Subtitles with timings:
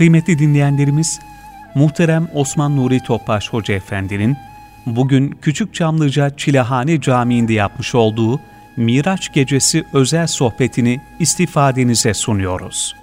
[0.00, 1.20] Kıymetli dinleyenlerimiz,
[1.74, 4.36] muhterem Osman Nuri Topbaş Hoca Efendi'nin
[4.86, 8.40] bugün Küçük Çamlıca Çilehane Camii'nde yapmış olduğu
[8.76, 12.94] Miraç Gecesi özel sohbetini istifadenize sunuyoruz.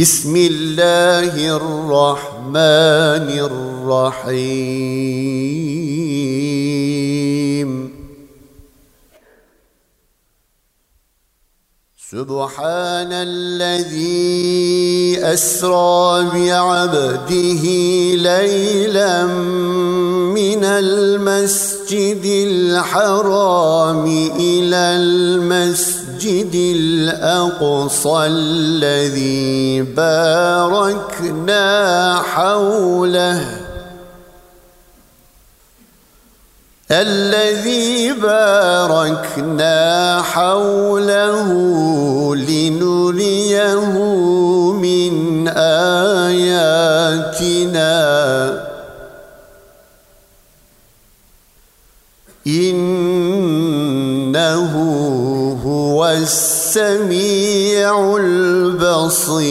[0.00, 4.40] بسم الله الرحمن الرحيم.
[12.10, 14.40] سبحان الذي
[15.20, 17.64] أسرى بعبده
[18.16, 19.26] ليلا
[20.32, 24.04] من المسجد الحرام
[24.40, 25.89] إلى المسجد
[26.54, 31.66] الأقصى الذي باركنا
[32.34, 33.60] حوله.
[36.90, 39.78] الذي باركنا
[40.22, 41.48] حوله
[42.36, 43.84] لنريه
[44.72, 46.70] من آياتنا.
[56.22, 59.50] السميع البصير.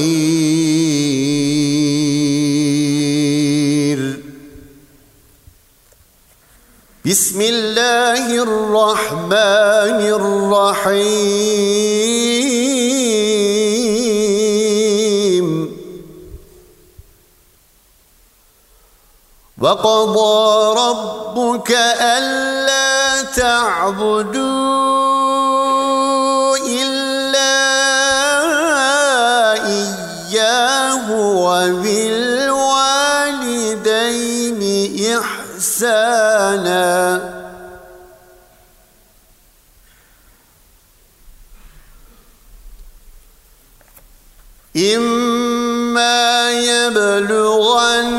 [7.06, 11.40] بسم الله الرحمن الرحيم.
[19.62, 20.40] وقضى
[20.80, 21.72] ربك
[22.18, 24.89] ألا تعبدوا
[44.80, 48.10] إما يبلغن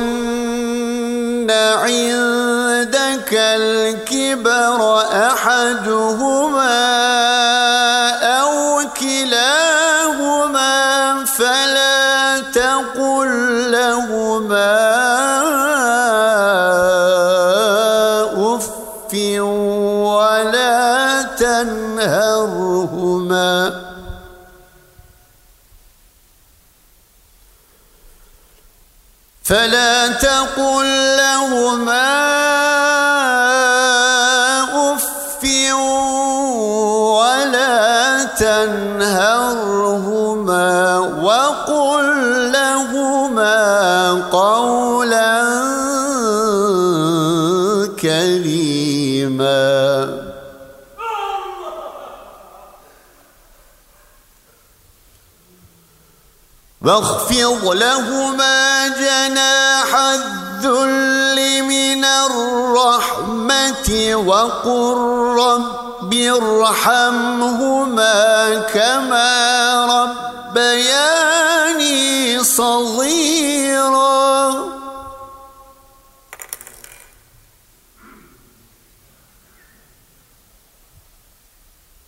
[1.51, 4.81] عندك الكبر
[5.13, 6.40] أحدهما
[29.51, 32.11] فلا تقل لهما
[34.95, 35.45] أف
[37.19, 39.39] ولا تنهرهما
[40.99, 45.43] وقل لهما قولا
[47.99, 49.61] كريما.
[56.83, 58.60] واخفض لهما
[58.99, 64.97] جناح الذل من الرحمة وقل
[65.39, 68.15] رب ارحمهما
[68.75, 69.31] كما
[70.51, 72.01] ربياني
[72.45, 73.60] صغيرا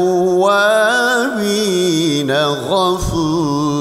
[2.46, 3.76] غفوراً.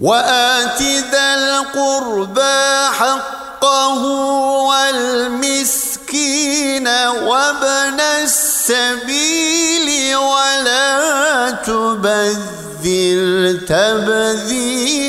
[0.00, 4.02] وآت ذا القربى حقه
[4.68, 15.06] والمسكين وابن السبيل ولا تبذر تبذيرا.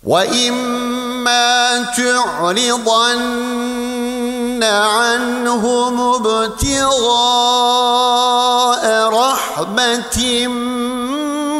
[0.06, 3.26] وإما تعرضن
[4.64, 7.56] عنهم ابتغاء
[9.10, 10.48] رحمة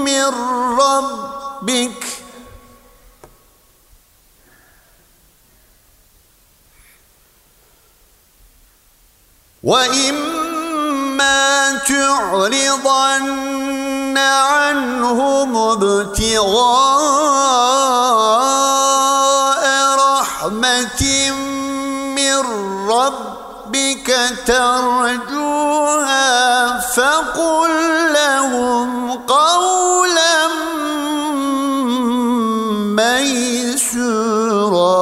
[0.06, 0.26] من
[0.80, 2.06] ربك
[9.64, 13.26] وإما تعرضن
[14.18, 17.06] عنهم ابتغاء
[24.46, 26.26] ترجوها
[26.80, 27.72] فقل
[28.14, 30.48] لهم قولا
[33.96, 34.96] ميسورا.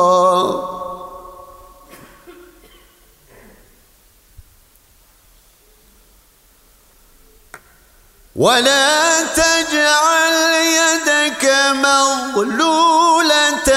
[8.36, 10.34] ولا تجعل
[10.80, 13.70] يدك مغلولة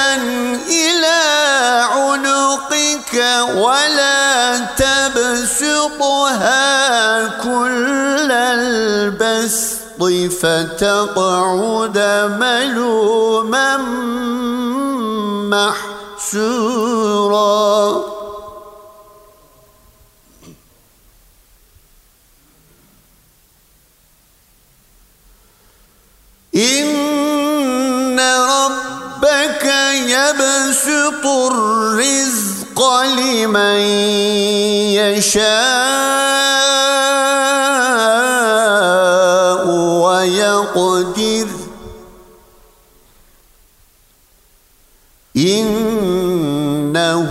[0.69, 1.21] إلى
[1.93, 3.15] عنقك
[3.55, 3.96] ولا
[6.27, 10.03] تبسطها كل البسط
[10.43, 11.99] فتقعد
[12.41, 13.77] ملوما
[16.27, 18.05] محسورا
[26.55, 29.65] إن ربك
[30.07, 33.81] يبسط الرزق لمن
[34.97, 35.67] يشاء
[40.05, 41.47] ويقدر.
[45.37, 47.31] إنه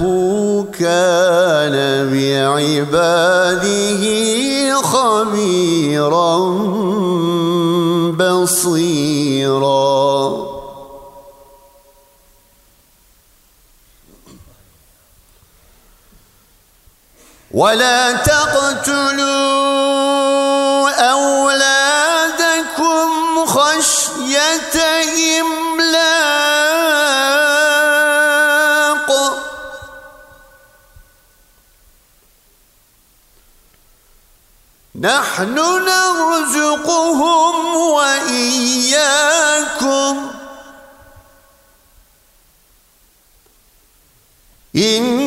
[0.79, 1.75] كان
[2.13, 4.03] بعباده
[4.81, 6.37] خبيرا
[8.17, 9.95] بصيرا.
[17.55, 19.31] ولا تقتلوا
[21.11, 22.65] أولادكم
[23.45, 24.75] خشية
[25.39, 26.25] إملاق.
[34.99, 35.55] نحن
[35.87, 39.15] نرزقهم وإياكم.
[44.75, 45.24] إن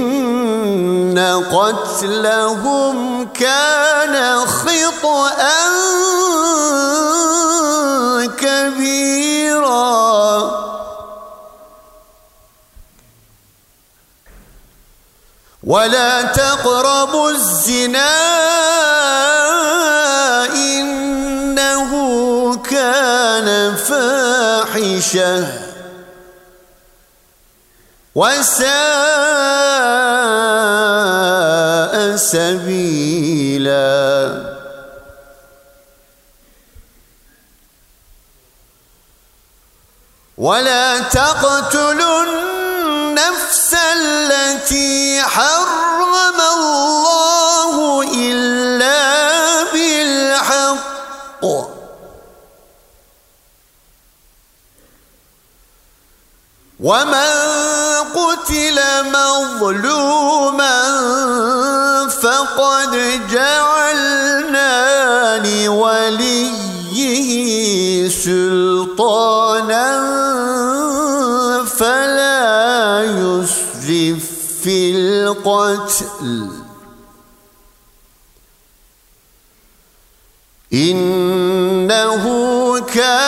[1.45, 5.39] قتلهم كان خطأ
[8.39, 9.89] كبيرا.
[15.65, 18.19] ولا تقربوا الزنا
[20.55, 21.91] إنه
[22.57, 25.47] كان فاحشة.
[28.15, 28.79] وساء
[32.19, 33.79] سبيلا.
[40.39, 49.03] ولا تقتلوا النفس التي حرم الله إلا
[49.73, 51.45] بالحق.
[56.81, 57.33] ومن
[58.15, 58.79] قتل
[59.11, 60.78] مظلوما
[62.59, 62.93] فقد
[63.31, 64.73] جعلنا
[65.47, 66.99] لوليه
[68.09, 69.87] سلطانا
[71.65, 74.25] فلا يسرف
[74.63, 76.49] في القتل.
[80.73, 82.25] إنه
[82.81, 83.28] كان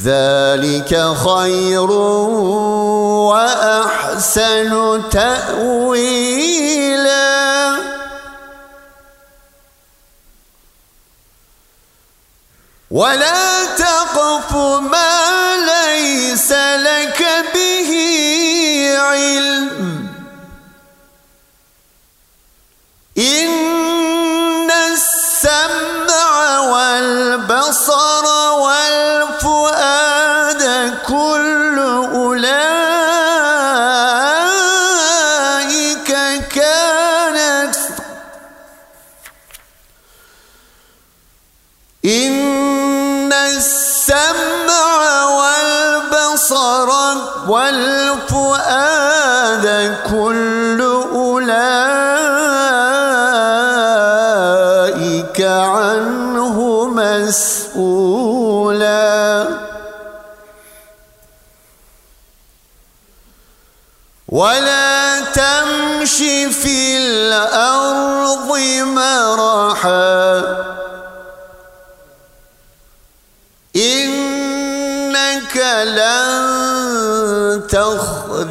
[0.07, 1.91] ذلك خير
[3.35, 6.57] وأحسن تأويلاً.
[12.91, 15.16] ولا تقف ما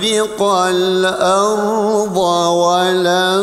[0.05, 3.41] تخرق الأرض ولن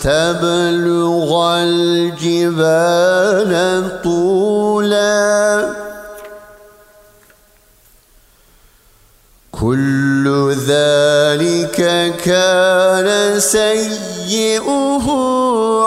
[0.00, 1.30] تبلغ
[1.62, 2.72] الجبال
[4.02, 5.70] طولا.
[9.52, 11.78] كل ذلك
[12.24, 15.06] كان سيئه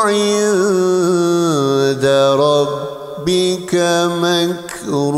[0.04, 1.26] عند
[2.40, 3.74] ربك
[4.24, 5.18] مكروها.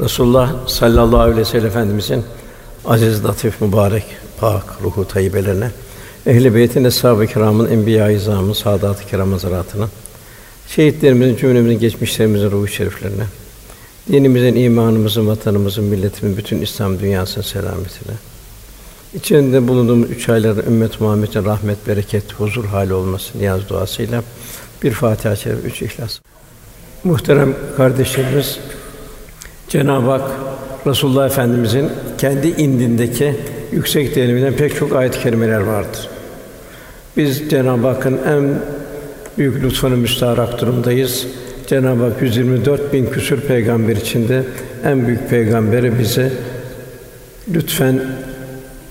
[0.00, 2.24] Resulullah sallallahu aleyhi ve sellem Efendimizin
[2.84, 4.04] aziz, latif, mübarek,
[4.40, 5.70] pak ruhu tayyibelerine,
[6.26, 9.88] ehl-i beytin, eshab-ı kiramın, enbiya-i izamın, saadat-ı kiram hazaratına,
[10.68, 13.24] şehitlerimizin, cümlemizin, geçmişlerimizin ruhu şeriflerine,
[14.12, 18.14] dinimizin, imanımızın, vatanımızın, milletimizin, bütün İslam dünyasının selametine,
[19.14, 24.22] içinde bulunduğumuz üç ayların ümmet Muhammed'in rahmet, bereket, huzur hali olması niyaz duasıyla
[24.82, 26.20] bir Fatiha-i Şerif, üç İhlas.
[27.04, 28.58] Muhterem kardeşlerimiz,
[29.70, 30.30] Cenab-ı Hak
[30.86, 33.36] Resulullah Efendimizin kendi indindeki
[33.72, 36.08] yüksek değerinden pek çok ayet-i kerimeler vardır.
[37.16, 38.54] Biz Cenab-ı Hakk'ın en
[39.38, 41.26] büyük lütfunu müstaharak durumdayız.
[41.66, 44.44] Cenab-ı Hak 124 bin küsur peygamber içinde
[44.84, 46.32] en büyük peygamberi bize
[47.54, 48.00] lütfen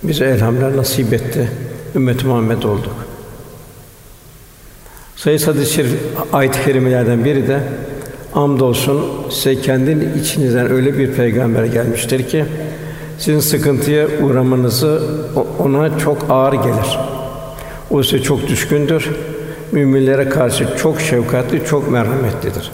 [0.03, 1.49] bize elhamdülillah nasip etti.
[1.95, 2.95] Ümmet Muhammed olduk.
[5.15, 5.91] Sayı hadis-i şerif
[6.33, 7.59] ayet-i kerimelerden biri de
[8.31, 12.45] Hamdolsun size kendin içinizden öyle bir peygamber gelmiştir ki
[13.17, 15.01] sizin sıkıntıya uğramanızı
[15.59, 16.99] ona çok ağır gelir.
[17.89, 19.09] O size çok düşkündür.
[19.71, 22.71] Müminlere karşı çok şefkatli, çok merhametlidir.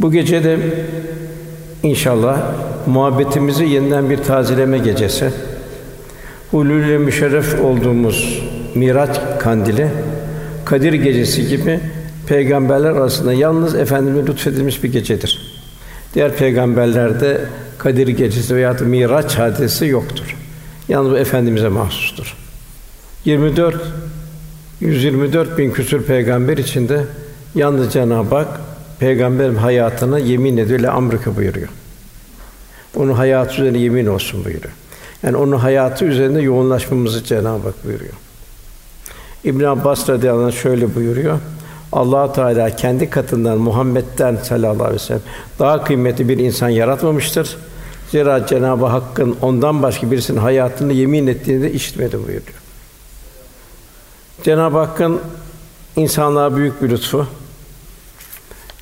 [0.00, 0.58] Bu gece de
[1.82, 2.38] inşallah
[2.86, 5.30] muhabbetimizi yeniden bir tazeleme gecesi.
[6.52, 8.42] Hulûl müşerref olduğumuz
[8.74, 9.88] Miraç kandili
[10.64, 11.80] Kadir gecesi gibi
[12.26, 15.54] peygamberler arasında yalnız efendimize lütfedilmiş bir gecedir.
[16.14, 17.40] Diğer peygamberlerde
[17.78, 20.36] Kadir gecesi veya Miraç hadisi yoktur.
[20.88, 22.36] Yalnız bu efendimize mahsustur.
[23.24, 23.76] 24
[24.80, 27.04] 124 bin küsur peygamber içinde
[27.54, 28.60] yalnız Cenab-ı Hak
[28.98, 31.68] peygamberin hayatına yemin ediyor ile amrika buyuruyor.
[32.96, 34.74] Onun hayatı üzerine yemin olsun buyuruyor.
[35.22, 38.12] Yani onun hayatı üzerinde yoğunlaşmamızı Cenab-ı Hak buyuruyor.
[39.44, 41.38] İbn Abbas radıyallahu anh şöyle buyuruyor.
[41.94, 45.22] Allah Teala kendi katından Muhammed'den sallallahu aleyhi ve sellem
[45.58, 47.56] daha kıymetli bir insan yaratmamıştır.
[48.10, 52.42] Zira Cenab-ı Hakk'ın ondan başka birisinin hayatını yemin ettiğini de işitmedi buyuruyor.
[54.42, 55.20] Cenab-ı Hakk'ın
[55.96, 57.26] insanlığa büyük bir lütfu.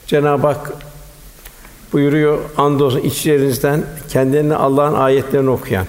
[0.06, 0.72] Cenab-ı Hak
[1.92, 5.86] buyuruyor andolsun içlerinizden kendilerine Allah'ın ayetlerini okuyan,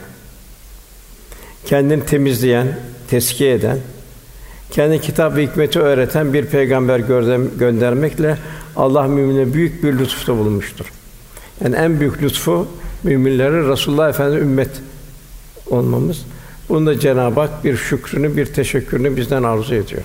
[1.65, 3.79] kendini temizleyen, teskiye eden,
[4.73, 6.99] kendi kitap ve hikmeti öğreten bir peygamber
[7.59, 8.37] göndermekle
[8.75, 10.85] Allah müminlere büyük bir lütufta bulunmuştur.
[11.63, 12.67] Yani en büyük lütfu
[13.03, 14.69] müminlere Resulullah Efendimiz ümmet
[15.69, 16.25] olmamız.
[16.69, 20.01] Bunda Cenab-ı Hak bir şükrünü, bir teşekkürünü bizden arzu ediyor.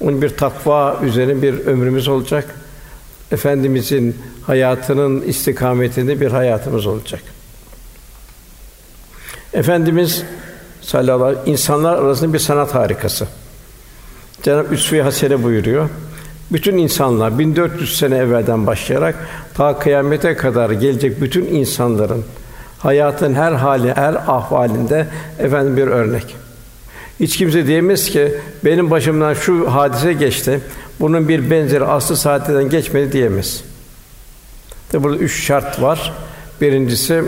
[0.00, 2.54] Onun bir takva üzerine bir ömrümüz olacak.
[3.32, 7.22] Efendimizin hayatının istikametinde bir hayatımız olacak.
[9.52, 10.22] Efendimiz
[10.82, 13.26] sallallahu aleyhi ve sellem insanlar arasında bir sanat harikası.
[14.46, 15.88] Cenab-ı Üsve-i Hasene buyuruyor.
[16.52, 19.14] Bütün insanlar 1400 sene evvelden başlayarak
[19.54, 22.24] ta kıyamete kadar gelecek bütün insanların
[22.78, 26.36] hayatın her hali, her ahvalinde efendim bir örnek.
[27.20, 28.34] Hiç kimse diyemez ki
[28.64, 30.60] benim başımdan şu hadise geçti.
[31.00, 33.64] Bunun bir benzeri aslı saateden geçmedi diyemez.
[34.92, 36.12] Tabi burada üç şart var.
[36.60, 37.22] Birincisi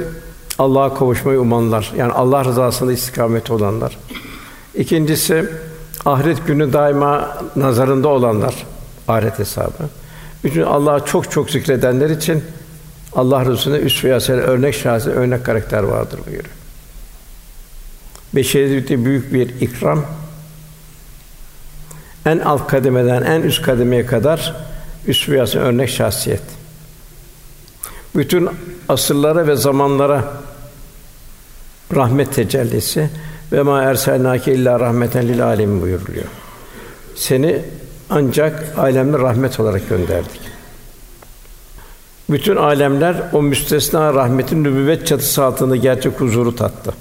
[0.58, 1.92] Allah'a kavuşmayı umanlar.
[1.96, 3.98] Yani Allah rızasında istikamet olanlar.
[4.74, 5.44] İkincisi
[6.08, 8.54] ahiret günü daima nazarında olanlar.
[9.08, 9.88] Ahiret hesabı.
[10.44, 12.44] Üçüncü Allah'ı çok çok zikredenler için
[13.12, 16.54] Allah Resulü'nde üsve hasene örnek şahsi örnek karakter vardır buyuruyor.
[18.34, 20.04] Beşeriyete büyük bir ikram.
[22.26, 24.56] En alt kademeden en üst kademeye kadar
[25.06, 26.42] üsve hasene örnek şahsiyet.
[28.16, 28.48] Bütün
[28.88, 30.24] asırlara ve zamanlara
[31.94, 33.10] rahmet tecellisi
[33.52, 36.24] ve ma erselnake illa rahmeten lil alemin buyuruluyor.
[37.14, 37.62] Seni
[38.10, 40.40] ancak alemde rahmet olarak gönderdik.
[42.30, 46.94] Bütün alemler o müstesna rahmetin nübüvvet çatısı altında gerçek huzuru tattı.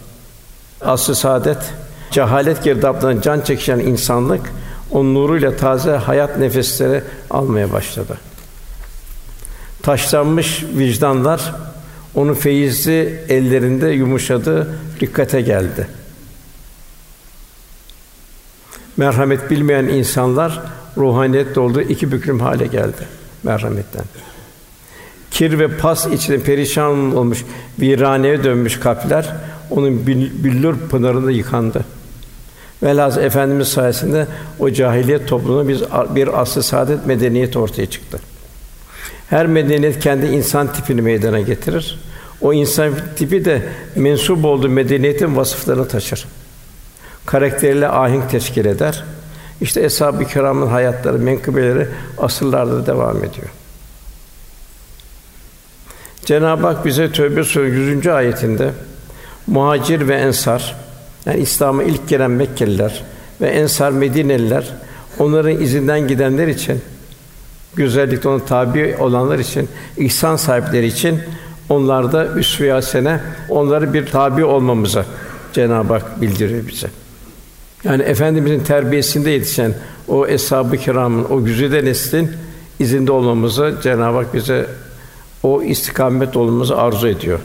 [0.82, 1.58] Asr-ı saadet,
[2.12, 4.42] cehalet girdaplarından can çekişen insanlık
[4.92, 8.18] onun nuruyla taze hayat nefesleri almaya başladı.
[9.84, 11.56] Taşlanmış vicdanlar
[12.16, 14.68] onun feyizli ellerinde yumuşadı,
[15.00, 15.88] dikkate geldi.
[18.98, 20.62] Merhamet bilmeyen insanlar
[20.98, 23.08] ruhaniyet doldu, iki büklüm hale geldi
[23.44, 24.04] merhametten.
[25.32, 27.46] Kir ve pas içinde perişan olmuş,
[27.80, 29.36] viraneye dönmüş kalpler
[29.70, 30.08] onun
[30.44, 31.86] billur pınarında yıkandı.
[32.84, 34.28] Velhâsıl Efendimiz sayesinde
[34.60, 35.82] o cahiliyet toplumunda biz
[36.16, 38.20] bir asr saadet medeniyet ortaya çıktı.
[39.30, 42.00] Her medeniyet kendi insan tipini meydana getirir.
[42.42, 43.62] O insan tipi de
[43.96, 46.26] mensup olduğu medeniyetin vasıflarını taşır.
[47.28, 49.04] Karakteriyle ahenk teşkil eder.
[49.62, 51.88] İşte eshab-ı kiramın hayatları, menkıbeleri
[52.18, 53.48] asırlarda devam ediyor.
[56.26, 58.08] Cenab-ı Hak bize Tövbe Suresi 100.
[58.08, 58.72] ayetinde
[59.48, 60.76] muhacir ve ensar
[61.26, 63.04] yani İslam'a ilk gelen Mekkeliler
[63.42, 64.74] ve ensar Medineliler
[65.20, 66.82] onların izinden gidenler için
[67.76, 71.20] güzellikte ona tabi olanlar için ihsan sahipleri için
[71.70, 75.06] onlarda üsve-i onları bir tabi olmamıza
[75.54, 76.88] Cenab-ı Hak bildiriyor bize.
[77.84, 79.74] Yani efendimizin terbiyesinde yetişen
[80.08, 82.32] o eshab-ı kiramın o güzide neslin
[82.80, 84.68] izinde olmamızı Cenab-ı Hak bize
[85.44, 87.40] o istikamet olmamızı arzu ediyor.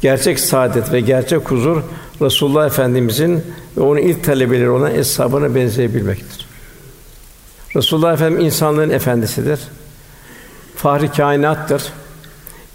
[0.00, 1.82] Gerçek saadet ve gerçek huzur
[2.22, 3.42] Resulullah Efendimizin
[3.76, 6.46] ve onun ilk talebeleri olan eshabına benzeyebilmektir.
[7.76, 9.60] Resulullah Efendimiz insanlığın efendisidir.
[10.76, 11.82] Fahri kainattır.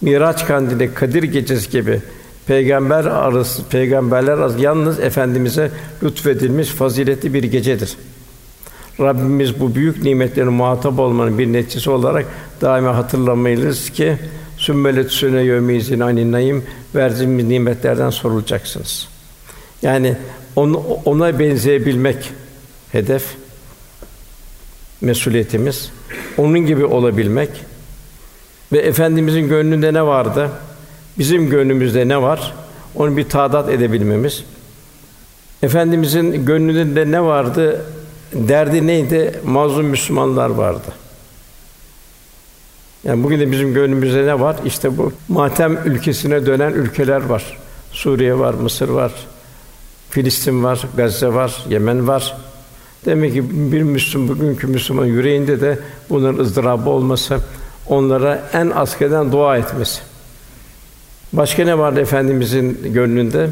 [0.01, 2.01] Miraç kandili Kadir gecesi gibi
[2.47, 5.71] peygamber arası peygamberler arası yalnız efendimize
[6.03, 7.97] lütfedilmiş faziletli bir gecedir.
[8.99, 12.25] Rabbimiz bu büyük nimetlerin muhatap olmanın bir neticesi olarak
[12.61, 14.17] daima hatırlamalıyız ki
[14.57, 16.63] sümmelet süne yömizin anin naim
[16.95, 19.07] verdiğimiz nimetlerden sorulacaksınız.
[19.81, 20.15] Yani
[20.55, 22.31] onu, ona benzeyebilmek
[22.91, 23.23] hedef
[25.01, 25.91] mesuliyetimiz.
[26.37, 27.49] Onun gibi olabilmek
[28.71, 30.49] ve efendimizin gönlünde ne vardı?
[31.17, 32.53] Bizim gönlümüzde ne var?
[32.95, 34.43] Onu bir tadat edebilmemiz.
[35.63, 37.85] Efendimizin gönlünde ne vardı?
[38.33, 39.39] Derdi neydi?
[39.45, 40.93] Mazlum Müslümanlar vardı.
[43.03, 44.55] Yani bugün de bizim gönlümüzde ne var?
[44.65, 47.57] İşte bu matem ülkesine dönen ülkeler var.
[47.91, 49.11] Suriye var, Mısır var,
[50.09, 52.37] Filistin var, Gazze var, Yemen var.
[53.05, 57.37] Demek ki bir Müslüman bugünkü Müslüman yüreğinde de bunların ızdırabı olması,
[57.87, 60.01] onlara en askerden dua etmesi.
[61.35, 63.49] Başka ne vardı efendimizin gönlünde?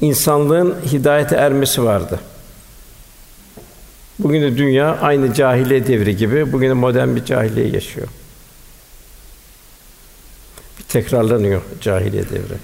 [0.00, 2.20] İnsanlığın hidayete ermesi vardı.
[4.18, 8.08] Bugün de dünya aynı cahiliye devri gibi bugün de modern bir cahiliye yaşıyor.
[10.78, 12.58] Bir tekrarlanıyor cahiliye devri.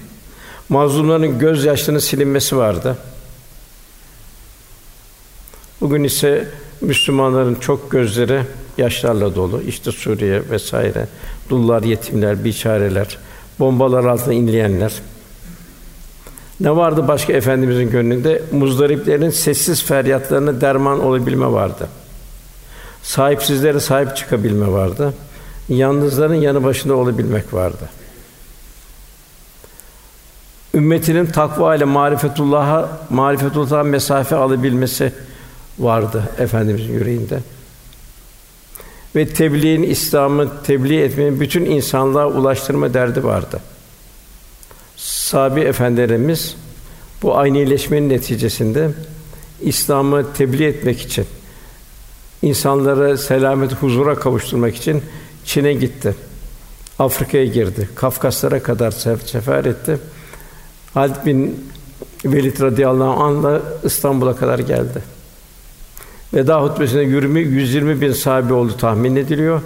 [0.69, 2.97] Mazlumların göz yaşlarının silinmesi vardı.
[5.81, 6.47] Bugün ise
[6.81, 8.41] Müslümanların çok gözleri
[8.77, 9.61] yaşlarla dolu.
[9.61, 11.07] İşte Suriye vesaire,
[11.49, 13.17] dullar, yetimler, biçareler,
[13.59, 14.93] bombalar altında inleyenler.
[16.59, 18.41] Ne vardı başka efendimizin gönlünde?
[18.51, 21.87] Muzdariplerin sessiz feryatlarına derman olabilme vardı.
[23.03, 25.13] Sahipsizlere sahip çıkabilme vardı.
[25.69, 27.89] Yalnızların yanı başında olabilmek vardı.
[30.73, 35.13] Ümmetinin takva ile marifetullah'a marifetullah'a mesafe alabilmesi
[35.79, 37.39] vardı efendimizin yüreğinde.
[39.17, 43.59] Ve tebliğin İslam'ı tebliğ etmenin bütün insanlığa ulaştırma derdi vardı.
[44.95, 46.55] Sabi efendilerimiz
[47.21, 48.89] bu aynileşmenin neticesinde
[49.61, 51.25] İslam'ı tebliğ etmek için
[52.41, 55.01] insanları selamet huzura kavuşturmak için
[55.45, 56.15] Çin'e gitti.
[56.99, 57.89] Afrika'ya girdi.
[57.95, 59.97] Kafkaslara kadar sefer etti.
[60.93, 61.69] Halid bin
[62.25, 65.16] Velid radıyallahu anh'la İstanbul'a kadar geldi.
[66.33, 69.61] Veda hutbesinde 20 120 bin sahibi oldu tahmin ediliyor.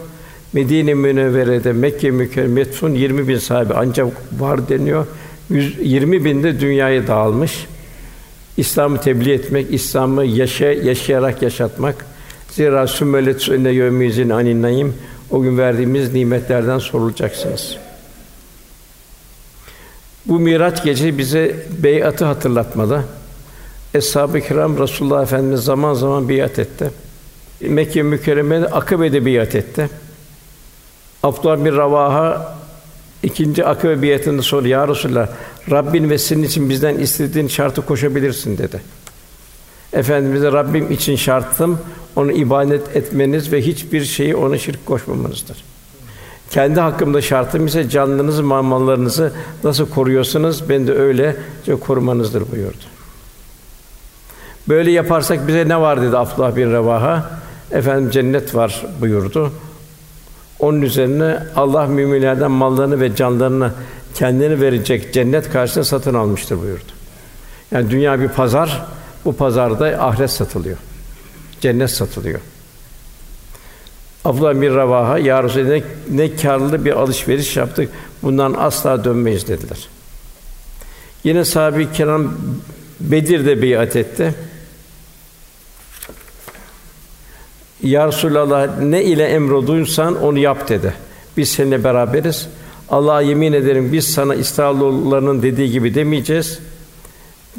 [0.54, 4.08] Medine Münevvere'de Mekke mükerremetun 20 bin sahibi ancak
[4.39, 5.08] var deniyor.
[5.50, 7.67] 120 bin de dünyaya dağılmış.
[8.58, 12.06] İslam'ı tebliğ etmek, İslam'ı yaşa, yaşayarak yaşatmak.
[12.50, 14.93] Zira sümmelet sünne yevmizin aninayim
[15.30, 17.78] o gün verdiğimiz nimetlerden sorulacaksınız.
[20.26, 23.04] Bu Miraç gecesi bize beyatı hatırlatmalı.
[23.93, 26.91] Eshab-ı Kiram Resulullah Efendimiz zaman zaman biat etti.
[27.62, 29.89] Mekke mükerremede Akabe'de biat etti.
[31.23, 32.56] Abdullah bin Ravaha
[33.23, 35.27] ikinci Akabe biatında sonra ya Resulullah
[35.71, 38.82] Rabbin ve senin için bizden istediğin şartı koşabilirsin dedi.
[39.93, 41.80] Efendimize Rabbim için şartım
[42.15, 45.63] onu ibadet etmeniz ve hiçbir şeyi ona şirk koşmamanızdır.
[46.49, 49.32] Kendi hakkımda şartım ise canlarınızı, mallarınızı
[49.63, 52.90] nasıl koruyorsunuz, ben de öylece korumanızdır buyurdu.
[54.69, 57.32] Böyle yaparsak bize ne var dedi Abdullah bin Revaha.
[57.71, 59.52] Efendim cennet var buyurdu.
[60.60, 63.71] Onun üzerine Allah müminlerden mallarını ve canlarını
[64.15, 66.91] kendini verecek cennet karşısında satın almıştır buyurdu.
[67.71, 68.86] Yani dünya bir pazar,
[69.26, 70.78] bu pazarda ahiret satılıyor.
[71.62, 72.39] Cennet satılıyor.
[74.26, 77.89] Abdullah bin Ravaha, Ya Resulallah, ne, ne kârlı bir alışveriş yaptık,
[78.24, 79.88] bundan asla dönmeyiz dediler.
[81.24, 82.34] Yine sahabe-i kiram
[83.00, 84.36] Bedir'de beyat etti.
[87.83, 90.93] Ya Resulallah ne ile emrolunsan onu yap dedi.
[91.37, 92.47] Biz seninle beraberiz.
[92.89, 96.59] Allah'a yemin ederim biz sana İsrailoğullarının dediği gibi demeyeceğiz.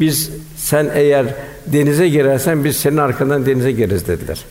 [0.01, 1.27] Biz sen eğer
[1.67, 4.45] denize girersen biz senin arkandan denize gireriz dediler.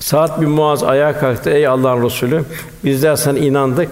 [0.00, 1.50] Saat bin Muaz ayağa kalktı.
[1.50, 2.44] Ey Allah'ın Resulü,
[2.84, 3.88] bizler sana inandık.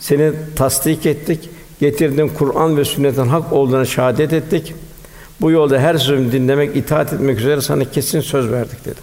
[0.00, 1.50] Seni tasdik ettik.
[1.80, 4.74] Getirdiğin Kur'an ve sünnetin hak olduğuna şahadet ettik.
[5.42, 9.00] Bu yolda her sözünü dinlemek, itaat etmek üzere sana kesin söz verdik dedi.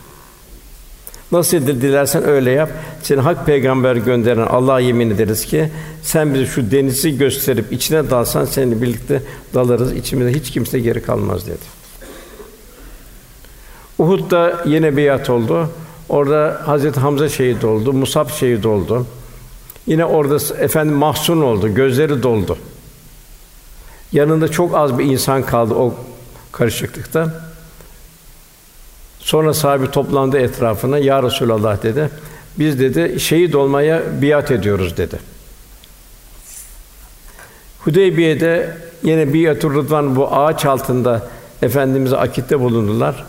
[1.31, 2.69] Nasıl dilersen öyle yap.
[3.03, 5.69] Seni hak peygamber gönderen Allah'a yemin ederiz ki
[6.03, 9.23] sen bize şu denizi gösterip içine dalsan seninle birlikte
[9.53, 9.93] dalarız.
[9.93, 11.79] İçimizde hiç kimse geri kalmaz dedi.
[13.97, 15.69] Uhud'da yine biat oldu.
[16.09, 19.05] Orada Hazreti Hamza şehit oldu, Musab şehit oldu.
[19.87, 22.57] Yine orada efendim mahzun oldu, gözleri doldu.
[24.11, 25.95] Yanında çok az bir insan kaldı o
[26.51, 27.33] karışıklıkta.
[29.19, 30.97] Sonra sahibi toplandı etrafına.
[30.97, 32.09] Ya Resulallah dedi.
[32.59, 35.19] Biz dedi şehit olmaya biat ediyoruz dedi.
[37.79, 41.27] Hudeybiye'de yine biatur rıdvan bu ağaç altında
[41.61, 43.25] efendimize akitte bulundular.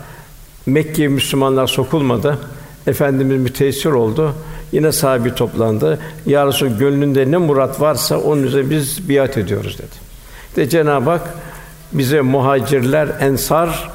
[0.65, 2.37] Mekke Müslümanlar sokulmadı.
[2.87, 4.33] Efendimiz müteessir oldu.
[4.71, 5.99] Yine sahibi toplandı.
[6.25, 10.11] Ya Resul gönlünde ne murat varsa onun üzerine biz biat ediyoruz dedi.
[10.55, 11.33] De Cenab-ı Hak
[11.93, 13.89] bize muhacirler, ensar,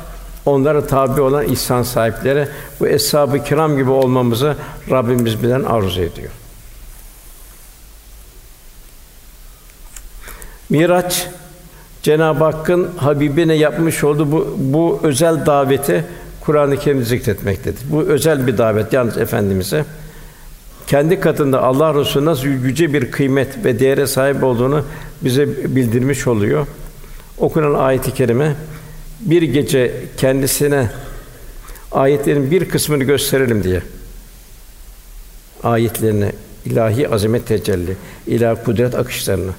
[0.47, 2.49] onlara tabi olan ihsan sahipleri
[2.81, 4.57] bu eshab-ı kiram gibi olmamızı
[4.91, 6.31] Rabbimiz bilen arzu ediyor.
[10.71, 11.27] Miraç
[12.03, 16.05] Cenab-ı Hakk'ın Habibine yapmış olduğu bu, bu özel daveti
[16.41, 17.81] Kur'an-ı Kerim zikretmektedir.
[17.91, 19.85] Bu özel bir davet yalnız efendimize
[20.87, 24.85] kendi katında Allah Resulü nasıl yüce bir kıymet ve değere sahip olduğunu
[25.23, 26.67] bize bildirmiş oluyor.
[27.39, 28.55] Okunan ayet-i kerime
[29.21, 30.91] bir gece kendisine
[31.93, 33.83] ayetlerin bir kısmını gösterelim diye
[35.63, 36.33] ayetlerini
[36.65, 37.97] ilahi azamet tecelli,
[38.27, 39.53] ilahi kudret akışlarını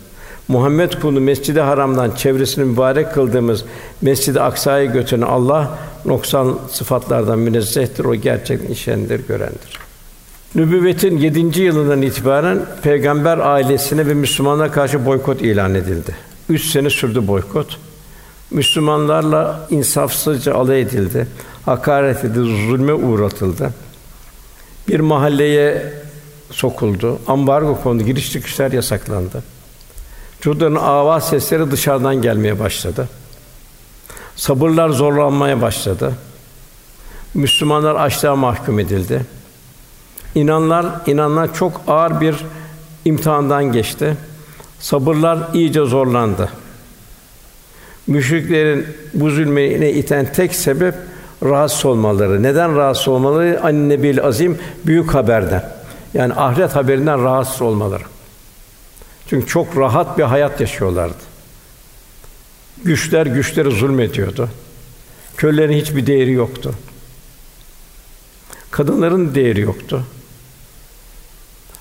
[0.48, 3.66] Muhammed kulunu Mescid-i Haram'dan çevresini mübarek kıldığımız
[4.02, 8.06] Mescid-i Aksa'ya götüren Allah noksan sıfatlardan münezzehtir.
[8.06, 9.80] O gerçek işendir, görendir.
[10.56, 16.16] Nübüvvetin yedinci yılından itibaren peygamber ailesine ve Müslümanlara karşı boykot ilan edildi.
[16.50, 17.80] Üç sene sürdü boykot.
[18.52, 21.28] Müslümanlarla insafsızca alay edildi,
[21.66, 23.74] hakaret edildi, zulme uğratıldı.
[24.88, 25.94] Bir mahalleye
[26.52, 29.44] sokuldu, ambargo kondu, giriş çıkışlar yasaklandı.
[30.42, 33.10] Çocukların avaz sesleri dışarıdan gelmeye başladı.
[34.36, 36.14] Sabırlar zorlanmaya başladı.
[37.34, 39.26] Müslümanlar açlığa mahkum edildi.
[40.36, 42.36] İnanlar, inanlar çok ağır bir
[43.06, 44.18] imtihandan geçti.
[44.80, 46.50] Sabırlar iyice zorlandı.
[48.08, 50.96] Müşriklerin bu zulmüne iten tek sebep
[51.44, 52.44] rahatsız olmaları.
[52.44, 53.60] Neden rahatsız olmaları?
[53.64, 55.72] An Nebil Azim büyük haberden.
[56.14, 58.04] Yani ahiret haberinden rahatsız olmaları.
[59.28, 61.18] Çünkü çok rahat bir hayat yaşıyorlardı.
[62.84, 64.50] Güçler güçleri zulmediyordu.
[65.38, 66.74] Köllerin hiçbir değeri yoktu.
[68.72, 70.04] Kadınların değeri yoktu.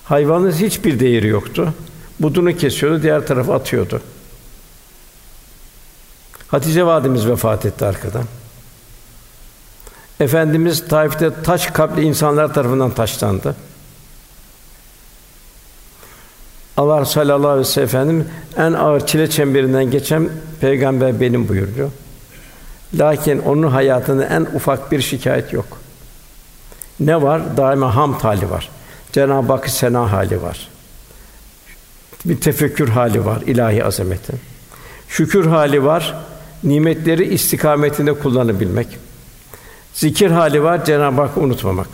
[0.05, 1.75] Hayvanın hiçbir değeri yoktu.
[2.21, 4.01] Budunu kesiyordu, diğer tarafa atıyordu.
[6.49, 8.25] Hatice validemiz vefat etti arkadan.
[10.21, 13.57] Efendimiz Taif'te taş kalpli insanlar tarafından taşlandı.
[16.77, 18.25] Allah sallallahu aleyhi ve sellem
[18.57, 21.91] en ağır çile çemberinden geçen peygamber benim buyuruyor.
[22.95, 25.67] Lakin onun hayatında en ufak bir şikayet yok.
[27.01, 27.57] Ne var?
[27.57, 28.71] Daima ham hali var.
[29.13, 30.69] Cenab-ı Hakk'ı sena hali var.
[32.27, 34.33] Bir tefekkür hali var ilahi azameti.
[35.09, 36.15] Şükür hali var.
[36.65, 38.87] Nimetleri istikametinde kullanabilmek.
[39.95, 40.85] Zikir hali var.
[40.85, 41.89] Cenab-ı Hakk'ı unutmamak.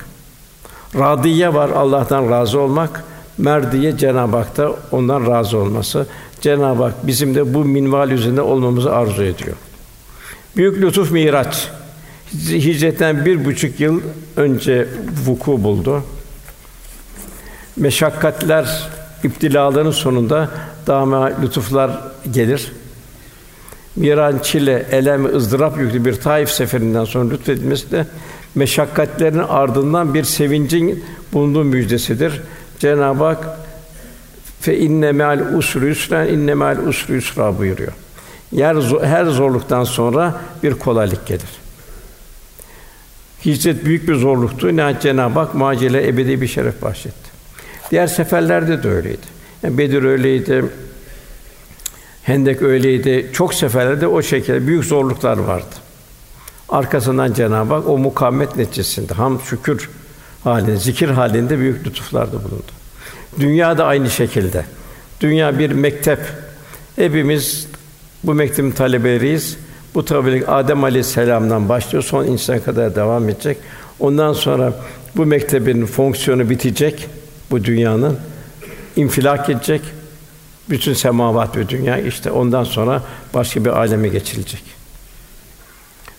[0.95, 1.71] Radiye var.
[1.71, 3.05] Allah'tan razı olmak.
[3.39, 6.07] Merdiye Cenab-ı Hak'ta ondan razı olması.
[6.41, 9.57] Cenab-ı Hak bizim de bu minval üzerinde olmamızı arzu ediyor.
[10.57, 11.69] Büyük lütuf Miraç.
[12.33, 14.01] Hicretten bir buçuk yıl
[14.37, 14.89] önce
[15.27, 16.03] vuku buldu.
[17.77, 18.91] Meşakkatler,
[19.25, 20.51] iptilaların sonunda
[20.87, 21.91] daima lütuflar
[22.31, 22.73] gelir.
[23.97, 28.07] Miran, çile, elem, ızdırap yüklü bir Taif seferinden sonra lütfedilmesi de
[28.55, 32.41] meşakkatlerin ardından bir sevincin bulunduğu müjdesidir.
[32.79, 33.59] Cenab-ı Hak
[34.61, 37.93] fe inne me'al usri yusra inne me'al usri yusra buyuruyor.
[38.53, 41.49] Yer her zorluktan sonra bir kolaylık gelir.
[43.45, 44.77] Hicret büyük bir zorluktu.
[44.77, 47.32] Nihayet Cenab-ı Hak macile ebedi bir şeref bahşetti.
[47.93, 49.27] Diğer seferlerde de öyleydi.
[49.63, 50.65] Yani Bedir öyleydi.
[52.23, 53.31] Hendek öyleydi.
[53.33, 55.75] Çok seferlerde o şekilde büyük zorluklar vardı.
[56.69, 59.91] Arkasından Cenab-ı Hak o mukavemet neticesinde ham şükür
[60.45, 62.73] halinde, zikir halinde büyük lütuflarda bulundu.
[63.41, 64.65] Dünya da aynı şekilde.
[65.21, 66.19] Dünya bir mektep.
[66.97, 67.67] Hepimiz
[68.25, 69.57] bu mektebin talebeleriyiz.
[69.95, 73.59] Bu tabi Adem Aleyhisselam'dan başlıyor, son insan kadar devam edecek.
[74.01, 74.73] Ondan sonra
[75.17, 77.09] bu mektebin fonksiyonu bitecek
[77.53, 78.19] bu dünyanın
[78.97, 79.81] infilak edecek.
[80.71, 83.03] Bütün semavat ve dünya işte ondan sonra
[83.35, 84.63] başka bir aleme geçilecek.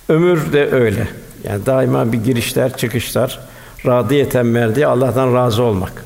[0.09, 1.07] Ömür de öyle.
[1.43, 3.39] Yani daima bir girişler, çıkışlar,
[3.85, 6.05] radiyeten merdi Allah'tan razı olmak.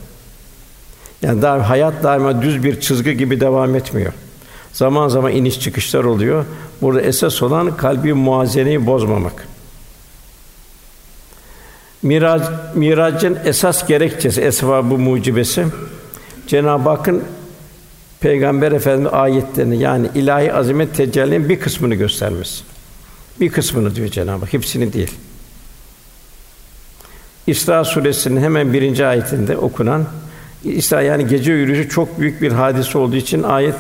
[1.21, 4.13] Yani daima, hayat daima düz bir çizgi gibi devam etmiyor.
[4.73, 6.45] Zaman zaman iniş çıkışlar oluyor.
[6.81, 9.47] Burada esas olan kalbi muazeneyi bozmamak.
[12.08, 12.43] Mirac,
[12.76, 15.65] miracın esas gerekçesi, esbabı mucibesi
[16.48, 17.24] Cenab-ı Hakk'ın
[18.20, 22.63] Peygamber Efendimiz ayetlerini yani ilahi azamet tecellinin bir kısmını göstermesi.
[23.39, 25.12] Bir kısmını diyor Cenab-ı Hak, hepsini değil.
[27.48, 30.06] İsra suresinin hemen birinci ayetinde okunan
[30.63, 33.76] İsra yani gece yürüyüşü çok büyük bir hadise olduğu için ayet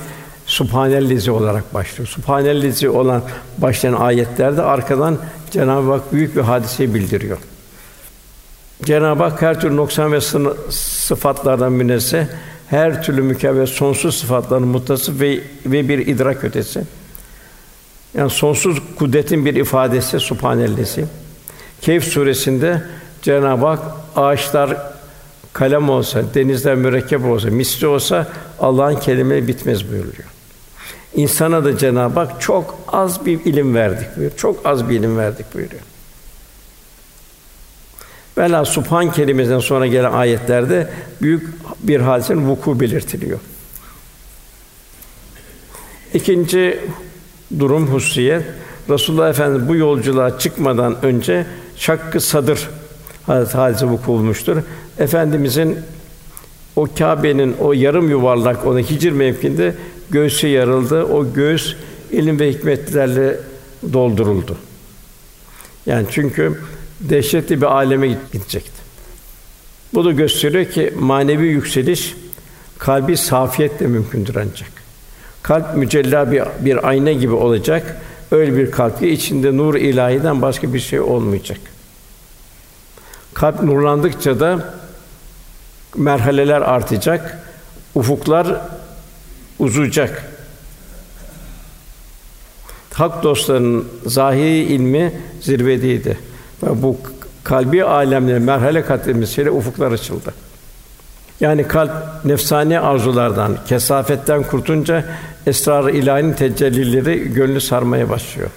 [0.45, 2.07] Subhanellezi olarak başlıyor.
[2.07, 3.23] Subhanellezi olan
[3.57, 5.17] başlayan ayetlerde arkadan
[5.51, 7.37] Cenab-ı Hak büyük bir hadiseyi bildiriyor.
[8.85, 10.21] Cenab-ı Hak her türlü noksan ve
[10.71, 12.25] sıfatlardan münezzeh,
[12.67, 16.83] her türlü mükemmel sonsuz sıfatların muttasıf ve ve bir idrak ötesi.
[18.13, 21.05] Yani sonsuz kudretin bir ifadesi Subhanellezi.
[21.81, 22.83] Keyf suresinde
[23.21, 23.79] Cenab-ı Hak
[24.15, 24.77] ağaçlar
[25.53, 28.27] kalem olsa, denizler mürekkep olsa, misli olsa
[28.59, 30.29] Allah'ın kelimeleri bitmez buyuruyor.
[31.15, 34.37] İnsana da Cenab-ı Hak çok az bir ilim verdik buyuruyor.
[34.37, 35.81] Çok az bir ilim verdik buyuruyor.
[38.37, 40.89] Vela Subhan kelimesinden sonra gelen ayetlerde
[41.21, 41.47] büyük
[41.83, 43.39] bir hadisenin vuku belirtiliyor.
[46.13, 46.79] İkinci
[47.59, 48.43] durum hususiyet
[48.89, 51.45] Resulullah Efendimiz bu yolculuğa çıkmadan önce
[51.75, 52.69] şakkı sadır
[53.27, 54.57] hadise vuku bulmuştur.
[54.99, 55.77] Efendimizin
[56.75, 59.75] o Kâbe'nin o yarım yuvarlak ona hicr mevkinde
[60.09, 61.03] göğsü yarıldı.
[61.03, 61.75] O göğüs
[62.11, 63.39] ilim ve hikmetlerle
[63.93, 64.57] dolduruldu.
[65.85, 66.57] Yani çünkü
[66.99, 68.81] dehşetli bir aleme gidecekti.
[69.93, 72.15] Bu da gösteriyor ki manevi yükseliş
[72.77, 74.69] kalbi safiyetle mümkündür ancak.
[75.43, 78.01] Kalp mücella bir, bir ayna gibi olacak.
[78.31, 81.59] Öyle bir kalp ki içinde nur ilahiden başka bir şey olmayacak.
[83.33, 84.73] Kalp nurlandıkça da
[85.95, 87.39] merhaleler artacak,
[87.95, 88.61] ufuklar
[89.59, 90.23] uzayacak.
[92.93, 96.17] Hak dostlarının zahiri ilmi zirvedeydi.
[96.61, 96.97] Bu
[97.43, 100.33] kalbi alemlerin merhale kat etmesiyle ufuklar açıldı.
[101.39, 101.91] Yani kalp
[102.25, 105.03] nefsani arzulardan, kesafetten kurtunca
[105.47, 108.49] esrar-ı ilahinin tecellileri gönlü sarmaya başlıyor.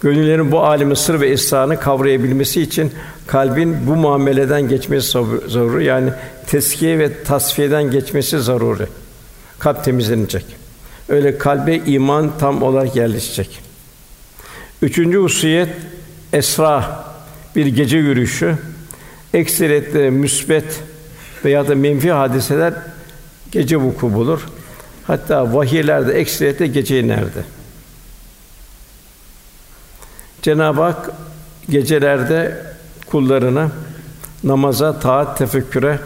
[0.00, 2.92] Gönüllerin bu âlimin sır ve esrarını kavrayabilmesi için
[3.26, 5.08] kalbin bu muameleden geçmesi
[5.48, 5.84] zaruri.
[5.84, 6.10] Yani
[6.46, 8.86] teskiye ve tasfiyeden geçmesi zaruri.
[9.58, 10.44] Kalp temizlenecek.
[11.08, 13.60] Öyle kalbe iman tam olarak yerleşecek.
[14.82, 15.68] Üçüncü hususiyet
[16.36, 17.04] esra
[17.56, 18.56] bir gece yürüyüşü.
[19.34, 20.82] Ekseriyetle müsbet
[21.44, 22.74] veya da menfi hadiseler
[23.52, 24.40] gece vuku bulur.
[25.06, 27.44] Hatta vahiylerde ekseriyetle gece inerdi.
[30.42, 31.10] Cenab-ı Hak
[31.68, 32.62] gecelerde
[33.06, 33.70] kullarına
[34.44, 35.98] namaza, taat, tefekküre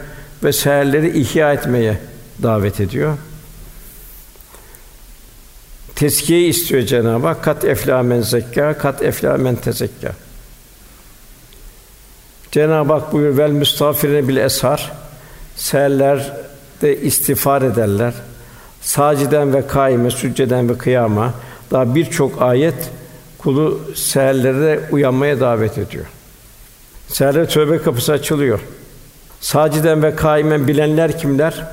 [0.44, 2.00] ve seherleri ihya etmeye
[2.42, 3.18] davet ediyor.
[6.00, 7.44] Teskiye istiyor Cenab-ı Hak.
[7.44, 10.12] Kat eflâ men zekka, kat eflâ men tezekka.
[12.52, 14.92] Cenab-ı Hak buyuruyor vel müstafirine bil eshar.
[15.56, 18.14] Seherlerde istiğfar ederler.
[18.80, 21.34] Saciden ve kaime, sücceden ve kıyama
[21.70, 22.90] daha birçok ayet
[23.38, 26.06] kulu seherlerde uyanmaya davet ediyor.
[27.08, 28.60] Seherlerde tövbe kapısı açılıyor.
[29.40, 31.66] Saciden ve kaimen bilenler kimler?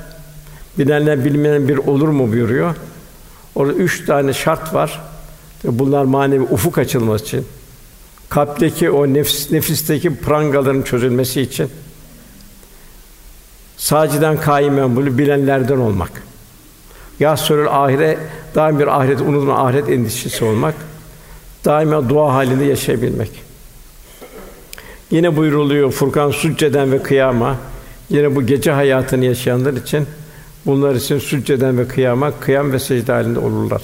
[0.77, 2.75] Bilenler bilmeyen bir olur mu buyuruyor.
[3.57, 5.01] Orada üç tane şart var.
[5.63, 7.45] Bunlar manevi ufuk açılması için,
[8.29, 11.69] kalpteki o nefs, nefisteki prangaların çözülmesi için,
[13.77, 16.11] saciden kaimen bunu bilenlerden olmak.
[17.19, 18.17] Ya sörül ahire
[18.55, 20.75] daim bir ahiret unutma ahiret endişesi olmak
[21.65, 23.31] daima dua halinde yaşayabilmek.
[25.11, 27.57] Yine buyruluyor Furkan Succeden ve kıyama.
[28.09, 30.07] Yine bu gece hayatını yaşayanlar için
[30.67, 33.81] bunlar için succeden ve kıyama, kıyam ve secde halinde olurlar.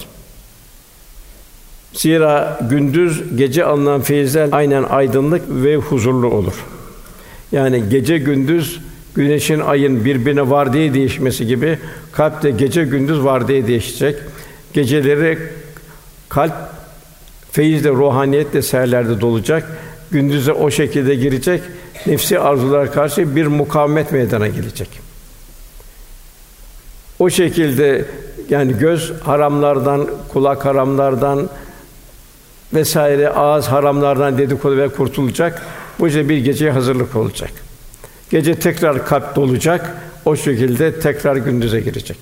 [1.93, 6.53] Zira gündüz gece alınan feyizler aynen aydınlık ve huzurlu olur.
[7.51, 8.79] Yani gece gündüz
[9.15, 11.79] güneşin ayın birbirine var diye değişmesi gibi
[12.11, 14.15] kalp de gece gündüz var diye değişecek.
[14.73, 15.37] Geceleri
[16.29, 16.53] kalp
[17.51, 19.77] feyizle, ruhaniyetle seherlerde dolacak.
[20.11, 21.61] Gündüze o şekilde girecek.
[22.07, 25.12] Nefsi arzulara karşı bir mukavemet meydana gelecek.
[27.23, 28.05] O şekilde
[28.49, 31.49] yani göz haramlardan, kulak haramlardan
[32.73, 35.61] vesaire ağız haramlardan dedikodu ve kurtulacak.
[35.99, 37.51] Bu işte bir geceye hazırlık olacak.
[38.29, 39.95] Gece tekrar kalp dolacak.
[40.25, 42.17] O şekilde tekrar gündüze girecek.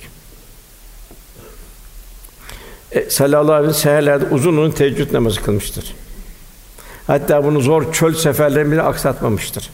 [2.91, 5.95] E, sallallahu aleyhi ve seherlerde uzun uzun teheccüd namazı kılmıştır.
[7.07, 9.69] Hatta bunu zor çöl seferlerini bile aksatmamıştır.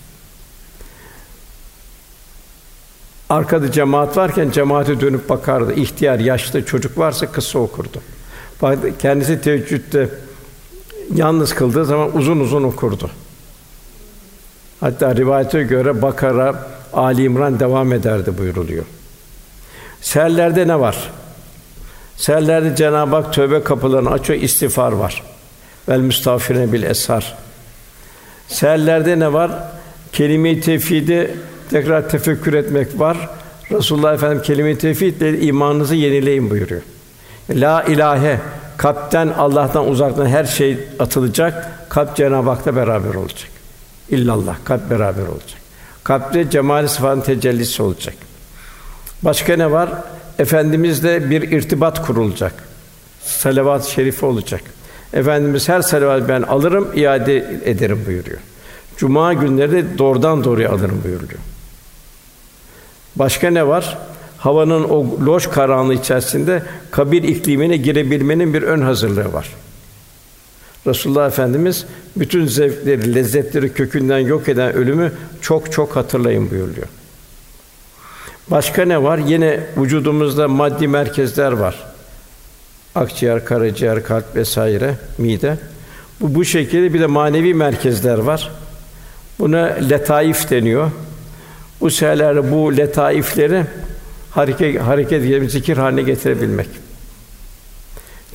[3.30, 5.74] Arkada cemaat varken cemaate dönüp bakardı.
[5.74, 8.02] İhtiyar, yaşlı çocuk varsa kısa okurdu.
[9.00, 10.10] Kendisi teheccüdde
[11.16, 13.12] yalnız kıldığı zaman uzun uzun okurdu.
[14.80, 18.86] Hatta rivayete göre Bakara, Ali İmran devam ederdi buyuruluyor.
[20.02, 21.12] Seherlerde ne var?
[22.18, 25.24] Seherlerde Cenab-ı Hak tövbe kapılarını açıyor, istiğfar var.
[25.90, 27.38] Vel müstafirine bil eshar.
[28.48, 29.52] Seherlerde ne var?
[30.14, 31.36] Kelime-i tevhidi
[31.70, 33.30] tekrar tefekkür etmek var.
[33.72, 36.82] Resulullah Efendim kelime-i tevhidle imanınızı yenileyin buyuruyor.
[37.50, 38.40] La ilahe
[38.78, 41.72] kalpten Allah'tan uzaktan her şey atılacak.
[41.90, 43.50] Kalp Cenab-ı Hak'ta beraber olacak.
[44.10, 45.62] İllallah kalp beraber olacak.
[46.04, 48.16] Kalpte cemal sıfatın tecellisi olacak.
[49.24, 49.90] Başka ne var?
[50.40, 52.54] Efendimizle bir irtibat kurulacak.
[53.24, 54.62] Salavat-ı şerife olacak.
[55.14, 58.40] Efendimiz her salavat ben alırım, iade ederim buyuruyor.
[58.98, 61.40] Cuma günleri de doğrudan doğruya alırım buyuruyor.
[63.20, 63.98] Başka ne var?
[64.38, 69.50] Havanın o loş karanlığı içerisinde kabir iklimine girebilmenin bir ön hazırlığı var.
[70.88, 71.86] Resulullah Efendimiz
[72.16, 75.12] bütün zevkleri, lezzetleri kökünden yok eden ölümü
[75.42, 76.88] çok çok hatırlayın buyuruyor.
[78.48, 79.18] Başka ne var?
[79.18, 81.84] Yine vücudumuzda maddi merkezler var.
[82.96, 85.58] Akciğer, karaciğer, kalp vesaire, mide.
[86.22, 88.52] Bu bu şekilde bir de manevi merkezler var.
[89.40, 90.92] Buna letaif deniyor.
[91.82, 93.66] Bu seherlerde bu letaifleri
[94.32, 96.68] hareket hareket zikir haline getirebilmek.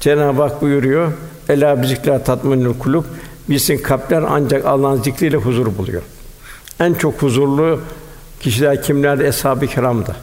[0.00, 1.12] Cenab-ı Hak buyuruyor.
[1.48, 3.04] Ela bizikra tatminul kulub.
[3.48, 6.02] Bilsin kalpler ancak Allah'ın zikriyle huzur buluyor.
[6.80, 7.80] En çok huzurlu
[8.40, 9.18] kişiler kimler?
[9.18, 10.16] Eshab-ı kiramdı.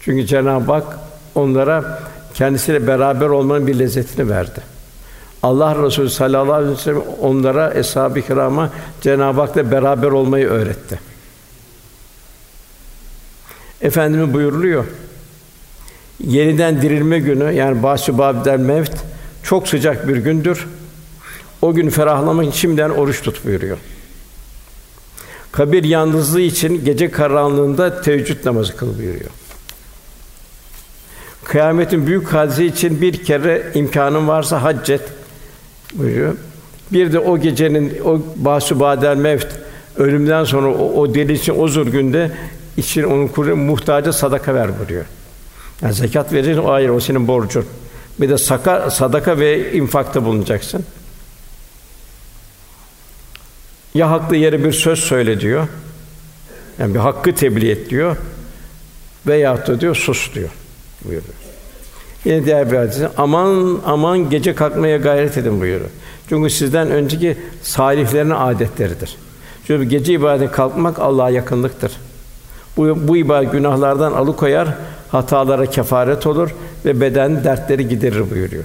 [0.00, 0.98] Çünkü Cenab-ı Hak
[1.34, 2.02] onlara
[2.34, 4.60] kendisiyle beraber olmanın bir lezzetini verdi.
[5.42, 8.70] Allah Resulü sallallahu aleyhi ve sellem onlara eshab-ı kirama
[9.00, 11.00] Cenab-ı Hak'la beraber olmayı öğretti.
[13.82, 14.84] Efendimiz buyuruluyor.
[16.24, 18.92] Yeniden dirilme günü yani bahsü babdel mevt
[19.42, 20.66] Çok sıcak bir gündür.
[21.62, 23.78] O gün ferahlamak için şimdiden oruç tut buyuruyor.
[25.52, 29.30] Kabir yalnızlığı için gece karanlığında teheccüd namazı kıl buyuruyor.
[31.44, 35.02] Kıyametin büyük hadise için bir kere imkanın varsa hac et
[35.94, 36.36] buyuruyor.
[36.92, 39.46] Bir de o gecenin o basu badel mevt
[39.96, 42.30] ölümden sonra o, o için o zor günde
[42.76, 45.04] için onun kuru muhtaca sadaka ver buyuruyor.
[45.82, 47.66] Yani zekat vereceksin, o hayır o senin borcun.
[48.20, 50.84] Bir de saka, sadaka ve infakta bulunacaksın.
[53.94, 55.68] Ya haklı yere bir söz söyle diyor.
[56.78, 58.16] Yani bir hakkı tebliğ et diyor.
[59.26, 60.48] Veya da diyor sus diyor.
[61.04, 61.34] Buyuruyor.
[62.24, 65.90] Yine diğer bir hadis aman aman gece kalkmaya gayret edin buyuruyor.
[66.28, 69.16] Çünkü sizden önceki salihlerin adetleridir.
[69.66, 71.92] Çünkü gece ibadet kalkmak Allah'a yakınlıktır.
[72.76, 74.68] Bu, bu ibadet günahlardan alıkoyar,
[75.10, 76.50] hatalara kefaret olur
[76.84, 78.64] ve beden dertleri giderir buyuruyor.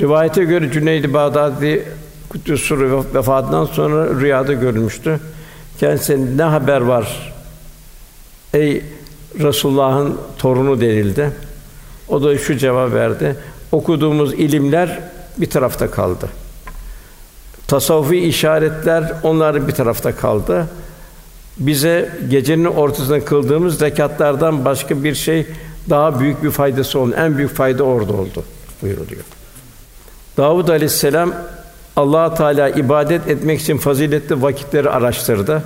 [0.00, 1.88] Rivayete göre Cüneyd-i Bağdadi
[2.28, 5.20] Kuddüs'ü vefatından sonra rüyada görülmüştü.
[5.78, 7.32] Kendisine ne haber var?
[8.54, 8.84] Ey
[9.38, 11.30] Resulullah'ın torunu denildi.
[12.08, 13.36] O da şu cevap verdi.
[13.72, 15.00] Okuduğumuz ilimler
[15.38, 16.28] bir tarafta kaldı.
[17.66, 20.66] Tasavvufi işaretler onlar bir tarafta kaldı.
[21.58, 25.46] Bize gecenin ortasında kıldığımız rekatlardan başka bir şey
[25.90, 27.14] daha büyük bir faydası oldu.
[27.18, 28.44] En büyük fayda orada oldu
[28.82, 29.22] buyuruluyor.
[30.36, 31.34] Davud Aleyhisselam
[31.96, 35.62] Allah Teala ibadet etmek için faziletli vakitleri araştırdı.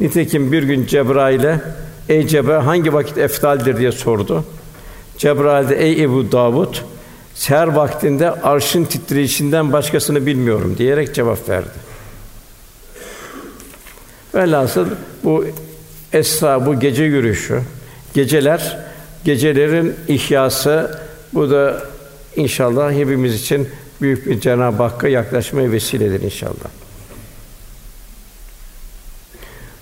[0.00, 1.60] Nitekim bir gün Cebrail'e
[2.08, 4.44] "Ey Cebrail hangi vakit eftaldir?" diye sordu.
[5.18, 6.74] Cebrail de "Ey Ebu Davud,
[7.34, 11.83] seher vaktinde arşın titreyişinden başkasını bilmiyorum." diyerek cevap verdi.
[14.34, 14.86] Velhasıl
[15.24, 15.44] bu
[16.12, 17.60] esra, bu gece yürüyüşü,
[18.14, 18.78] geceler,
[19.24, 21.00] gecelerin ihyası,
[21.34, 21.82] bu da
[22.36, 23.68] inşallah hepimiz için
[24.00, 26.70] büyük bir Cenab-ı Hakk'a yaklaşmaya vesiledir inşallah.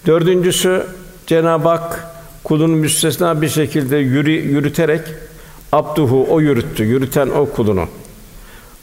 [0.07, 0.87] Dördüncüsü
[1.27, 2.07] Cenab-ı Hak
[2.45, 5.01] kulunu müstesna bir şekilde yürü, yürüterek
[5.73, 7.87] abduhu o yürüttü, yürüten o kulunu.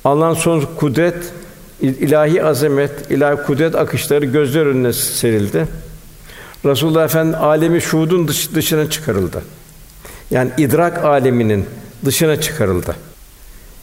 [0.03, 1.33] Allah'ın son kudret,
[1.81, 5.67] ilahi azamet, ilahi kudret akışları gözler önüne serildi.
[6.65, 9.41] Resulullah Efendi alemi şuhudun dış, dışına çıkarıldı.
[10.31, 11.65] Yani idrak aleminin
[12.05, 12.95] dışına çıkarıldı.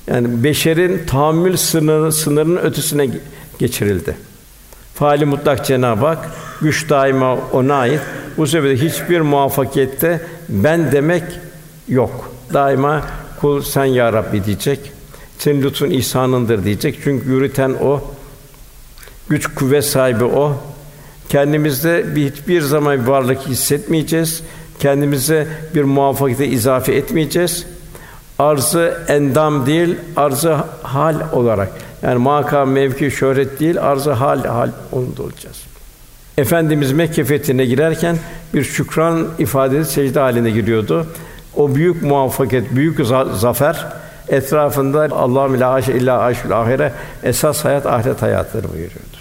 [0.06, 3.08] Yani beşerin tahammül sınırı, sınırının ötesine
[3.58, 4.16] geçirildi.
[4.94, 6.30] Faali mutlak Cenab-ı Hak,
[6.60, 8.00] güç daima ona ait.
[8.36, 11.24] Bu sebeple hiçbir muvaffakiyette ben demek
[11.88, 12.32] yok.
[12.54, 13.02] Daima
[13.40, 14.92] kul sen ya Rabbi diyecek.
[15.38, 16.98] Senin lütfun ihsanındır diyecek.
[17.04, 18.00] Çünkü yürüten o.
[19.28, 20.56] Güç kuvvet sahibi o.
[21.28, 24.42] Kendimizde bir hiçbir zaman bir varlık hissetmeyeceğiz.
[24.78, 27.66] Kendimize bir muvaffakiyete izafe etmeyeceğiz
[28.38, 31.68] arzı endam değil, arzı hal olarak.
[32.02, 35.56] Yani makam, mevki, şöhret değil, arzı hal hal onda olacağız.
[36.38, 38.18] Efendimiz Mekke fethine girerken
[38.54, 41.06] bir şükran ifadesi secde haline giriyordu.
[41.56, 43.86] O büyük muvaffakiyet, büyük zafer
[44.28, 49.16] etrafında Allah'ım la illa aşul ahire esas hayat ahiret hayatıdır buyuruyordu.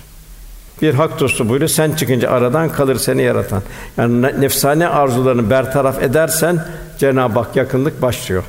[0.81, 1.69] Bir hak dostu buyuruyor.
[1.69, 3.61] Sen çıkınca aradan kalır seni yaratan.
[3.97, 6.65] Yani nefsane arzularını bertaraf edersen
[6.97, 8.43] Cenab-ı Hak yakınlık başlıyor.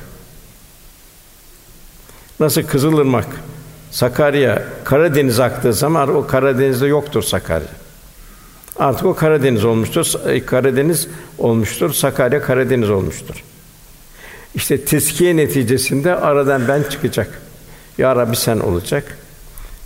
[2.39, 3.25] Nasıl Kızılırmak,
[3.91, 7.67] Sakarya, Karadeniz aktığı zaman o Karadeniz'de yoktur Sakarya.
[8.79, 10.13] Artık o Karadeniz olmuştur.
[10.45, 11.93] Karadeniz olmuştur.
[11.93, 13.43] Sakarya Karadeniz olmuştur.
[14.57, 17.41] İşte teskiye neticesinde aradan ben çıkacak.
[17.97, 19.17] Ya Rabbi sen olacak.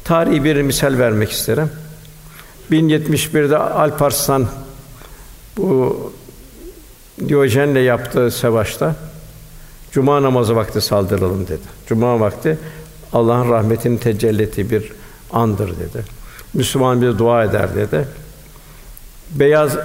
[0.03, 1.69] Tarihi bir misal vermek isterim.
[2.71, 4.47] 1071'de Alparslan
[5.57, 6.13] bu
[7.27, 8.95] Diyojen'le yaptığı savaşta
[9.91, 11.67] Cuma namazı vakti saldıralım dedi.
[11.87, 12.57] Cuma vakti
[13.13, 14.91] Allah'ın rahmetinin tecelli ettiği bir
[15.31, 16.05] andır dedi.
[16.53, 18.05] Müslüman bir dua eder dedi.
[19.31, 19.77] Beyaz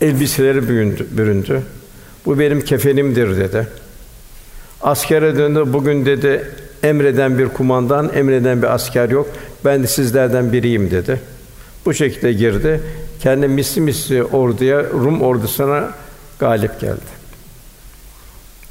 [0.00, 1.62] elbiseleri büründü, büründü.
[2.26, 3.85] Bu benim kefenimdir dedi.
[4.86, 5.64] Askere döndü.
[5.66, 6.50] Bugün dedi
[6.82, 9.28] emreden bir kumandan, emreden bir asker yok.
[9.64, 11.20] Ben de sizlerden biriyim dedi.
[11.86, 12.80] Bu şekilde girdi.
[13.20, 15.90] Kendi misli misli orduya, Rum ordusuna
[16.38, 17.16] galip geldi.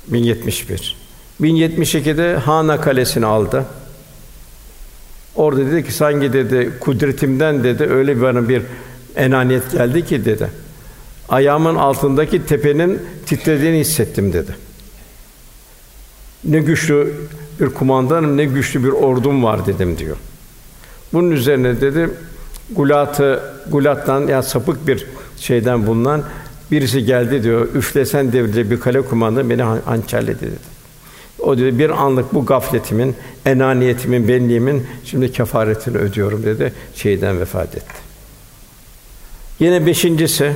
[0.07, 0.97] 1071.
[1.41, 3.66] 1072'de Hana kalesini aldı.
[5.36, 8.61] Orada dedi ki sanki dedi kudretimden dedi öyle bana bir
[9.16, 10.47] enaniyet geldi ki dedi.
[11.30, 14.64] Ayağımın altındaki tepenin titrediğini hissettim dedi.
[16.46, 17.14] Ne güçlü
[17.60, 20.18] bir kumandanım, ne güçlü bir ordum var dedim diyor.
[21.14, 22.10] Bunun üzerine dedi
[22.72, 26.24] Gulat'ı Gulat'tan ya sapık bir şeyden bulunan
[26.72, 30.76] Birisi geldi diyor, üflesen devrilecek bir kale kumandanı beni hançerledi dedi.
[31.39, 33.16] O dedi bir anlık bu gafletimin,
[33.46, 36.74] enaniyetimin, benliğimin şimdi kefaretini ödüyorum dedi.
[36.96, 37.93] Şeyden vefat etti.
[39.60, 40.56] Yine beşincisi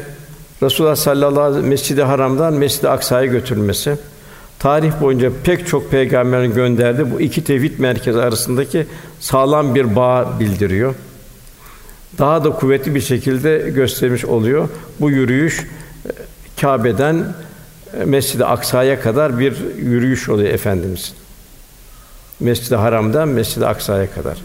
[0.63, 3.97] Resulullah sallallahu aleyhi ve sellem Mescid-i Haram'dan Mescid-i Aksa'ya götürülmesi.
[4.59, 8.87] Tarih boyunca pek çok peygamberin gönderdi bu iki tevhid merkezi arasındaki
[9.19, 10.95] sağlam bir bağ bildiriyor.
[12.17, 14.69] Daha da kuvvetli bir şekilde göstermiş oluyor.
[14.99, 15.65] Bu yürüyüş e,
[16.61, 17.25] Kâbe'den
[18.01, 21.13] e, Mescid-i Aksa'ya kadar bir yürüyüş oluyor efendimiz.
[22.39, 24.37] Mescid-i Haram'dan Mescid-i Aksa'ya kadar.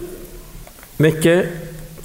[0.98, 1.50] Mekke,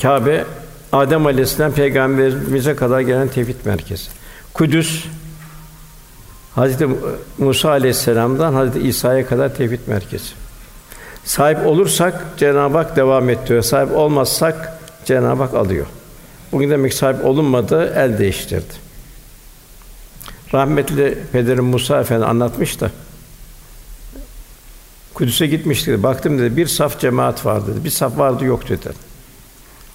[0.01, 0.45] Kâbe,
[0.91, 4.09] Adem Aleyhisselam peygamberimize kadar gelen tevhid merkezi.
[4.53, 5.05] Kudüs
[6.55, 6.87] Hazreti
[7.37, 10.29] Musa Aleyhisselam'dan Hazreti İsa'ya kadar tevhid merkezi.
[11.25, 13.63] Sahip olursak Cenab-ı Hak devam ettiriyor.
[13.63, 15.85] Sahip olmazsak Cenab-ı Hak alıyor.
[16.51, 18.89] Bugün demek sahip olunmadı, el değiştirdi.
[20.53, 22.91] Rahmetli pederim Musa Efendi anlatmış da
[25.13, 26.03] Kudüs'e gitmişti.
[26.03, 27.85] Baktım dedi bir saf cemaat vardı dedi.
[27.85, 28.89] Bir saf vardı yok dedi.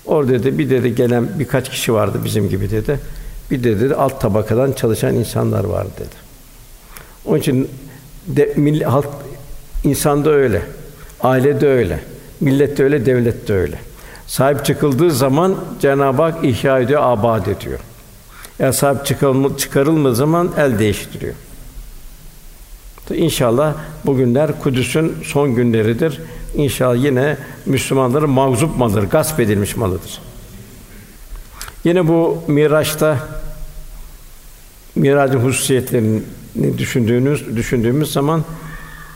[0.07, 3.00] Orada dedi bir dedi gelen birkaç kişi vardı bizim gibi dedi.
[3.50, 6.23] Bir de dedi alt tabakadan çalışan insanlar vardı dedi.
[7.24, 7.70] Onun için
[8.26, 9.08] de, milli, halk
[9.84, 10.62] insanda öyle.
[11.20, 12.00] Ailede öyle.
[12.40, 13.78] Millette öyle, devlette öyle.
[14.26, 17.78] Sahip çıkıldığı zaman Cenab-ı Hak ihya ediyor, abad ediyor.
[18.60, 21.34] Eğer sahip çıkarılma, çıkarılmadığı zaman el değiştiriyor.
[23.10, 23.74] İnşallah
[24.06, 26.20] bugünler Kudüs'ün son günleridir.
[26.54, 30.20] İnşallah yine Müslümanların mağzup malıdır, gasp edilmiş malıdır.
[31.84, 33.18] Yine bu Miraç'ta
[34.94, 36.22] Miracın hususiyetlerini
[36.78, 38.44] düşündüğünüz düşündüğümüz zaman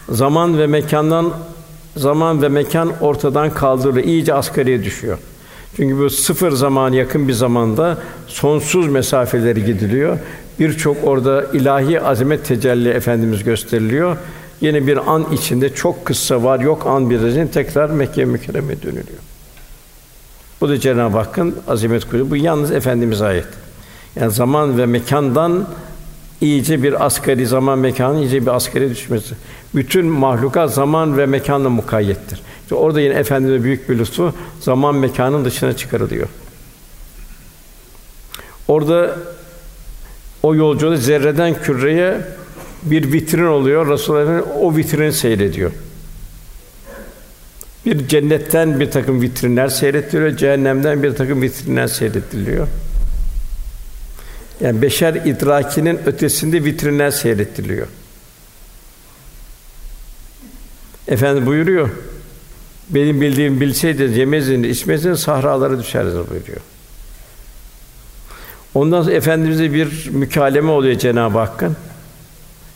[0.08, 1.32] zaman ve mekandan
[1.96, 5.18] zaman ve mekan ortadan kaldırılıyor, iyice asgariye düşüyor.
[5.76, 10.18] Çünkü bu sıfır zaman yakın bir zamanda sonsuz mesafeleri gidiliyor.
[10.58, 14.16] Birçok orada ilahi azamet tecelli efendimiz gösteriliyor.
[14.60, 19.18] Yine bir an içinde çok kısa var, yok an bir için tekrar Mekke mükerreme dönülüyor.
[20.60, 22.30] Bu da Cenab-ı Hakk'ın azamet kulu.
[22.30, 23.46] Bu yalnız efendimize ait.
[24.16, 25.66] Yani zaman ve mekandan
[26.40, 29.34] iyice bir asgari zaman mekanı iyice bir asgari düşmesi.
[29.74, 32.40] Bütün mahlukat zaman ve mekanla mukayyettir.
[32.62, 36.28] İşte orada yine efendimize büyük bir lütfu zaman mekanın dışına çıkarılıyor.
[38.68, 39.16] Orada
[40.42, 42.20] o yolculuğu zerreden küreye
[42.82, 43.88] bir vitrin oluyor.
[43.88, 45.70] Resulullah o vitrini seyrediyor.
[47.86, 52.68] Bir cennetten bir takım vitrinler seyrettiriyor, cehennemden bir takım vitrinler seyrettiriyor.
[54.60, 57.86] Yani beşer idrakinin ötesinde vitrinler seyrettiriyor.
[61.08, 61.90] Efendi buyuruyor.
[62.90, 66.60] Benim bildiğim bilseydiniz yemezdiniz, içmezdiniz, sahralara düşeriz buyuruyor.
[68.74, 71.76] Ondan sonra efendimize bir mükaleme oluyor Cenab-ı Hakk'ın.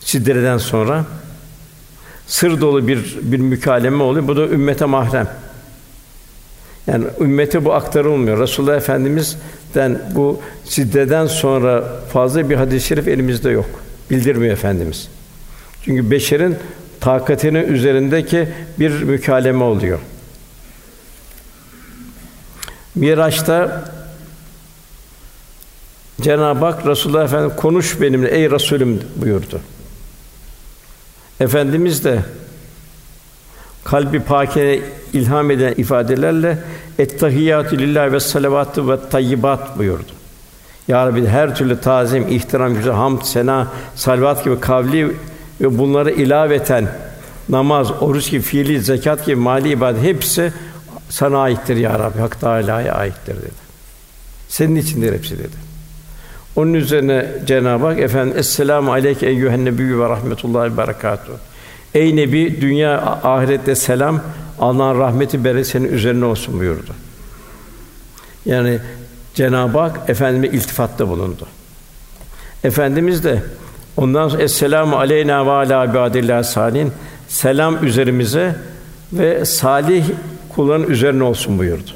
[0.01, 1.05] Sidreden sonra
[2.27, 4.29] sır dolu bir bir mükaleme oluyor.
[4.29, 5.29] Bu da ümmete mahrem.
[6.87, 8.39] Yani ümmete bu aktarılmıyor.
[8.39, 8.77] Resulullah
[9.75, 13.71] Efendimiz'den bu siddeden sonra fazla bir hadis-i şerif elimizde yok.
[14.11, 15.09] Bildirmiyor efendimiz.
[15.85, 16.57] Çünkü beşerin
[17.01, 18.49] takatinin üzerindeki
[18.79, 19.99] bir mükaleme oluyor.
[22.95, 23.85] Miraç'ta
[26.21, 29.61] Cenab-ı Hak Resulullah Efendimiz konuş benimle ey Resulüm buyurdu.
[31.41, 32.23] Efendimiz de
[33.85, 34.81] kalbi pakine
[35.13, 36.59] ilham eden ifadelerle
[36.99, 40.13] "Ettehiyyatü lillahi ve salavatü ve tayyibat" buyurdu.
[40.89, 45.17] Ya Rabbi her türlü tazim, ihtiram, güzel, hamd, sena, salvat gibi kavli
[45.61, 46.89] ve bunları ilaveten
[47.49, 50.53] namaz, oruç gibi fiili, zekat gibi mali ibadet hepsi
[51.09, 52.19] sana aittir ya Rabbi.
[52.19, 53.63] Hak Teâlâ'ya aittir dedi.
[54.49, 55.57] Senin içindir hepsi dedi.
[56.57, 61.37] Onun üzerine Cenab-ı Hak efendim Esselamu aleyke eyyühen nebiyyü ve rahmetullahi ve berekatuhu.
[61.95, 64.21] Ey nebi dünya ahirette selam
[64.61, 66.91] Allah'ın rahmeti bereket senin üzerine olsun buyurdu.
[68.47, 68.79] Yani
[69.35, 71.47] Cenab-ı Hak efendime iltifatta bulundu.
[72.65, 73.43] Efendimiz de
[73.97, 76.93] ondan sonra Esselamu aleyna ve ala ibadillah salin
[77.29, 78.57] selam üzerimize
[79.13, 80.05] ve salih
[80.55, 81.91] kulların üzerine olsun buyurdu.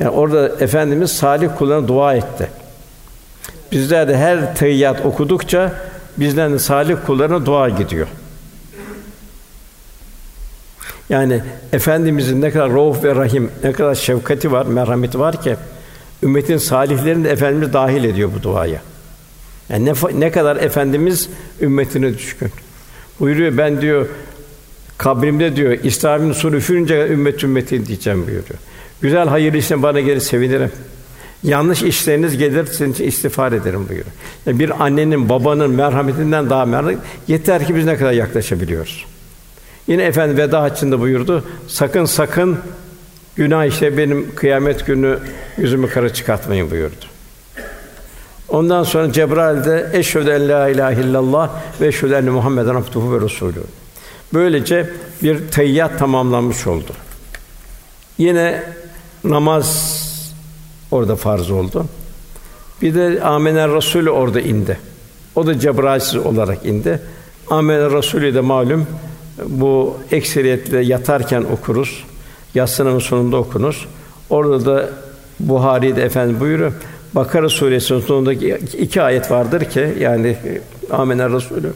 [0.00, 2.50] Yani orada efendimiz salih kullarına dua etti.
[3.72, 5.72] Bizler de her teyyat okudukça
[6.16, 8.06] bizden de salih kullarına dua gidiyor.
[11.08, 11.40] Yani
[11.72, 15.56] efendimizin ne kadar rauf ve rahim, ne kadar şefkati var, merhameti var ki
[16.22, 18.82] ümmetin salihlerini de efendimiz dahil ediyor bu duaya.
[19.68, 21.28] Yani ne, ne kadar efendimiz
[21.60, 22.50] ümmetine düşkün.
[23.20, 24.06] Buyuruyor ben diyor
[24.98, 28.58] kabrimde diyor İslam'ın sunu üfürünce ümmet ümmetin diyeceğim buyuruyor.
[29.00, 30.70] Güzel hayırlı işler bana gelir sevinirim.
[31.42, 34.14] Yanlış işleriniz gelir sizin için istiğfar ederim buyuruyor.
[34.46, 36.98] Yani bir annenin, babanın merhametinden daha merhamet
[37.28, 39.04] yeter ki biz ne kadar yaklaşabiliyoruz.
[39.86, 41.44] Yine efendi veda haccında buyurdu.
[41.68, 42.58] Sakın sakın
[43.36, 45.18] günah işte benim kıyamet günü
[45.58, 47.04] yüzümü kara çıkartmayın buyurdu.
[48.48, 53.24] Ondan sonra Cebrail de eşhedü en la ilahe illallah ve eşhedü enne Muhammeden abduhu ve
[53.24, 53.60] resulü.
[54.34, 54.90] Böylece
[55.22, 56.92] bir teyyat tamamlanmış oldu.
[58.18, 58.62] Yine
[59.24, 60.02] namaz
[60.90, 61.86] orada farz oldu.
[62.82, 64.78] Bir de Amener Resulü orada indi.
[65.34, 67.00] O da Cebrail'siz olarak indi.
[67.50, 68.86] Amener Resulü de malum
[69.44, 72.04] bu ekseriyetle yatarken okuruz.
[72.54, 73.86] Yatsının sonunda okunuz.
[74.30, 74.90] Orada da
[75.40, 76.72] Buhari'de efendim buyuruyor.
[77.14, 80.36] Bakara suresinin sonundaki iki ayet vardır ki yani
[80.90, 81.72] Amener Resulü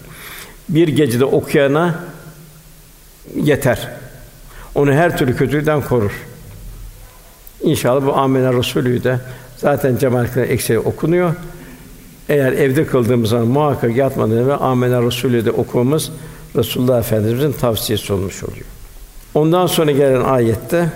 [0.69, 1.95] bir gecede okuyana
[3.37, 3.89] yeter.
[4.75, 6.13] Onu her türlü kötülükten korur.
[7.63, 9.21] İnşallah bu Amener Resulü de
[9.57, 11.35] zaten cemaatler ekseri okunuyor.
[12.29, 16.13] Eğer evde kıldığımız zaman muhakkak yatmadan evvel Amener Resulü de okumamız
[16.57, 18.67] Resulullah Efendimizin tavsiyesi olmuş oluyor.
[19.35, 20.93] Ondan sonra gelen ayette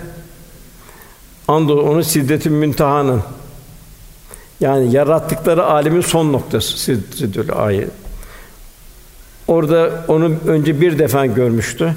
[1.83, 3.21] onu siddetin müntahanın
[4.59, 7.89] yani yarattıkları alemin son noktası Siddetül ayet.
[9.47, 11.95] Orada onu önce bir defa görmüştü.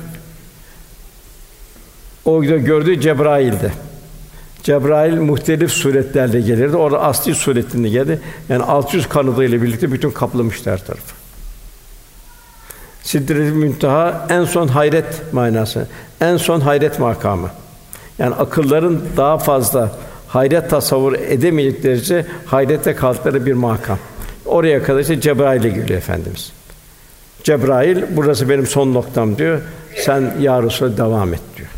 [2.25, 3.73] O da gördüğü Cebrail'di.
[4.63, 6.77] Cebrail muhtelif suretlerle gelirdi.
[6.77, 8.21] Orada asli suretinde geldi.
[8.49, 11.18] Yani 600 kanadıyla birlikte bütün kaplamıştı her tarafı.
[13.09, 15.87] Sidret-i Münteha en son hayret manası.
[16.21, 17.51] En son hayret makamı.
[18.19, 19.93] Yani akılların daha fazla
[20.29, 23.99] hayret tasavvur edemeyecekleri hayrete kalktıkları bir makam.
[24.47, 26.53] Oraya kadar işte Cebrail'e geliyor efendimiz.
[27.45, 29.61] Cebrail burası benim son noktam diyor.
[29.97, 31.69] Sen ya Resulallah devam et diyor.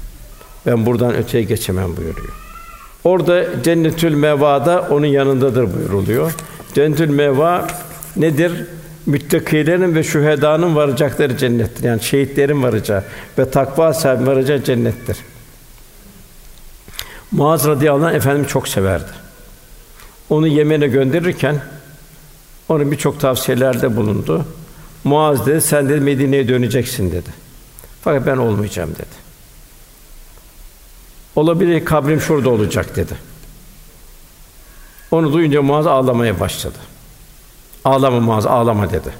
[0.66, 2.34] Ben buradan öteye geçemem buyuruyor.
[3.04, 6.34] Orada Cennetül Meva'da onun yanındadır buyuruluyor.
[6.74, 7.66] Cennetül Meva
[8.16, 8.52] nedir?
[9.06, 11.84] Müttakilerin ve şühedanın varacakları cennettir.
[11.84, 13.04] Yani şehitlerin varacağı
[13.38, 15.16] ve takva sahibi varacağı cennettir.
[17.30, 19.10] Muaz radıyallahu anh efendim çok severdi.
[20.30, 21.60] Onu Yemen'e gönderirken
[22.68, 24.44] ona birçok tavsiyelerde bulundu.
[25.04, 27.30] Muaz dedi, sen dedi Medine'ye döneceksin dedi.
[28.02, 29.20] Fakat ben olmayacağım dedi.
[31.36, 33.14] Olabilir kabrim şurada olacak dedi.
[35.10, 36.78] Onu duyunca Muaz ağlamaya başladı.
[37.84, 39.10] Ağlama Muaz, ağlama dedi.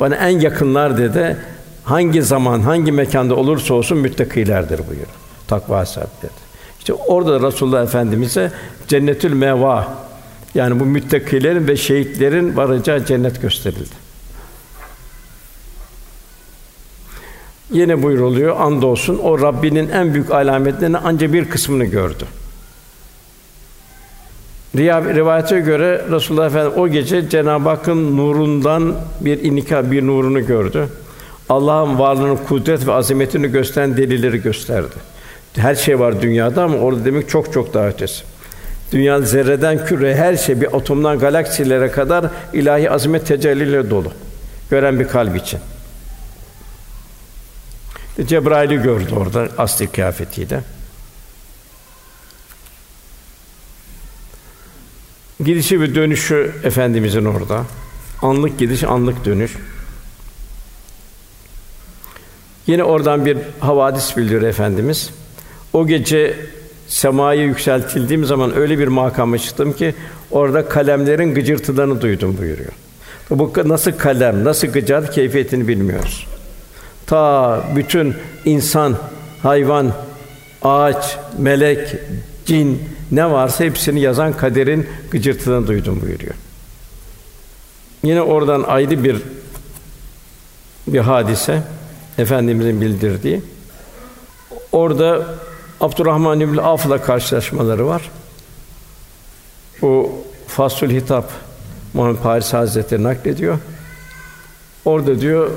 [0.00, 1.36] Bana en yakınlar dedi,
[1.84, 5.06] hangi zaman, hangi mekanda olursa olsun müttakilerdir buyur.
[5.48, 6.44] Takva sahibi dedi.
[6.78, 8.52] İşte orada da Resulullah Efendimize
[8.88, 9.88] cennetül meva
[10.54, 14.04] yani bu müttakilerin ve şehitlerin varacağı cennet gösterildi.
[17.70, 22.24] Yine buyuruluyor andolsun o Rabbinin en büyük alametlerinin ancak bir kısmını gördü.
[24.76, 30.88] Rivayete göre Resulullah Efendimiz o gece Cenab-ı Hakk'ın nurundan bir inika, bir nurunu gördü.
[31.48, 34.94] Allah'ın varlığının kudret ve azametini gösteren delilleri gösterdi.
[35.56, 38.24] Her şey var dünyada ama orada demek çok çok daha ötesi.
[38.92, 44.12] Dünya zerreden küre her şey bir atomdan galaksilere kadar ilahi azamet tecelliyle dolu.
[44.70, 45.60] Gören bir kalp için.
[48.26, 50.60] Cebrail'i gördü orada asli kıyafetiyle.
[55.40, 57.64] Gidişi ve dönüşü efendimizin orada.
[58.22, 59.56] Anlık gidiş, anlık dönüş.
[62.66, 65.10] Yine oradan bir havadis bildiriyor efendimiz.
[65.72, 66.36] O gece
[66.88, 69.94] semaya yükseltildiğim zaman öyle bir makama çıktım ki
[70.30, 72.72] orada kalemlerin gıcırtılarını duydum buyuruyor.
[73.30, 76.26] Bu nasıl kalem, nasıl gıcar keyfiyetini bilmiyoruz.
[77.06, 78.14] Ta bütün
[78.44, 78.96] insan,
[79.42, 79.92] hayvan,
[80.62, 81.94] ağaç, melek,
[82.46, 82.82] cin
[83.12, 86.34] ne varsa hepsini yazan kaderin gıcırtısını duydum buyuruyor.
[88.02, 89.22] Yine oradan ayrı bir
[90.86, 91.62] bir hadise
[92.18, 93.42] efendimizin bildirdiği.
[94.72, 95.26] Orada
[95.80, 98.10] Abdurrahman İbn Avf'la karşılaşmaları var.
[99.82, 100.12] Bu
[100.46, 101.30] Fasul Hitap
[101.94, 103.58] Muhammed Paris Hazretleri naklediyor.
[104.84, 105.50] Orada diyor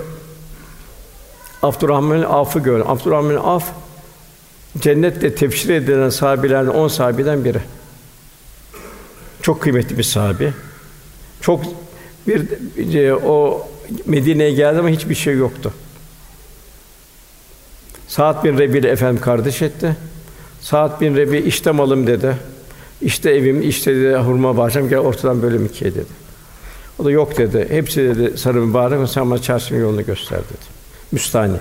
[1.63, 2.79] Abdurrahman Af'ı gör.
[2.79, 3.63] Abdurrahman Af
[4.80, 7.59] cennette tefsir edilen sahabelerden on sahabeden biri.
[9.41, 10.53] Çok kıymetli bir sahabi.
[11.41, 11.65] Çok
[12.28, 12.45] bir,
[12.78, 13.68] bir o
[14.05, 15.74] Medine'ye geldi ama hiçbir şey yoktu.
[18.07, 19.95] Saat bin Rebi ile efendim kardeş etti.
[20.61, 22.38] Saat bin Rebi işte malım dedi.
[23.01, 26.28] İşte evim, işte dedi hurma bahçem gel ortadan bölüm ikiye dedi.
[26.99, 27.68] O da yok dedi.
[27.70, 30.65] Hepsi dedi sarı mübarek sen bana çarşının yolunu göster dedi
[31.11, 31.57] müstahni.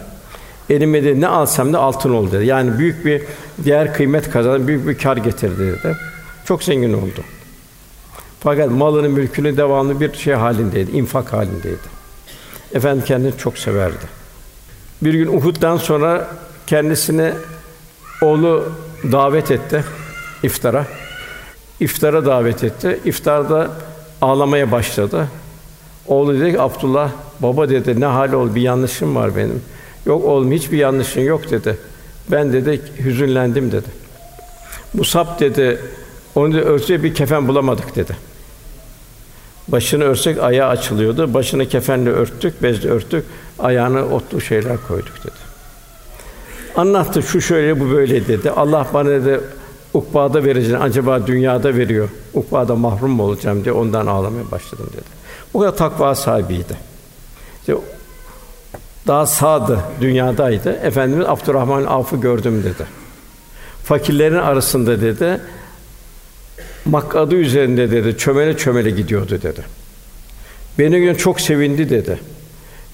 [0.71, 2.47] Elime de ne alsam da altın oldu dedi.
[2.47, 3.23] Yani büyük bir
[3.65, 5.97] diğer kıymet kazandı, büyük bir kar getirdi dedi.
[6.45, 7.21] Çok zengin oldu.
[8.41, 11.97] Fakat malının mülkünü devamlı bir şey halindeydi, infak halindeydi.
[12.75, 14.07] Efendi kendini çok severdi.
[15.03, 16.29] Bir gün Uhud'dan sonra
[16.67, 17.33] kendisine
[18.23, 18.73] oğlu
[19.13, 19.85] davet etti
[20.43, 20.87] iftara.
[21.81, 23.01] İftara davet etti.
[23.05, 23.71] İftarda
[24.23, 25.29] ağlamaya başladı.
[26.07, 27.11] Oğlu dedi ki Abdullah
[27.41, 29.63] baba dedi ne hal oldu bir yanlışım var benim.
[30.07, 31.79] Yok oğlum hiçbir yanlışın yok dedi.
[32.31, 33.89] Ben dedi hüzünlendim dedi.
[34.95, 35.81] Musab dedi
[36.35, 38.17] onu da örtecek bir kefen bulamadık dedi.
[39.69, 41.35] Başını örsek ayağı açılıyordu.
[41.35, 43.25] Başını kefenle örttük, bezle örttük.
[43.59, 45.47] Ayağını otlu şeyler koyduk dedi.
[46.77, 48.51] Anlattı şu şöyle bu böyle dedi.
[48.51, 49.41] Allah bana dedi
[49.95, 52.09] ukbada vereceğini acaba dünyada veriyor.
[52.35, 55.17] Ukbada mahrum mu olacağım diye ondan ağlamaya başladım dedi.
[55.55, 56.77] Bu kadar takva sahibiydi.
[57.61, 57.75] İşte
[59.07, 60.73] daha sağdı, dünyadaydı.
[60.73, 62.87] Efendimiz Abdurrahman Avf'ı gördüm dedi.
[63.85, 65.41] Fakirlerin arasında dedi,
[66.85, 69.61] makadı üzerinde dedi, çömele çömele gidiyordu dedi.
[70.79, 72.19] Beni gün çok sevindi dedi.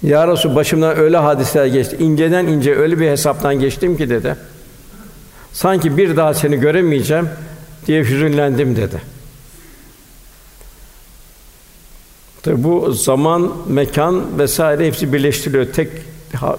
[0.03, 1.97] Ya Resul başımdan öyle hadiseler geçti.
[2.01, 4.37] inceden ince öyle bir hesaptan geçtim ki dedi.
[5.53, 7.29] Sanki bir daha seni göremeyeceğim
[7.87, 9.12] diye hüzünlendim dedi.
[12.43, 15.67] Tabi bu zaman, mekan vesaire hepsi birleştiriliyor.
[15.67, 15.89] Tek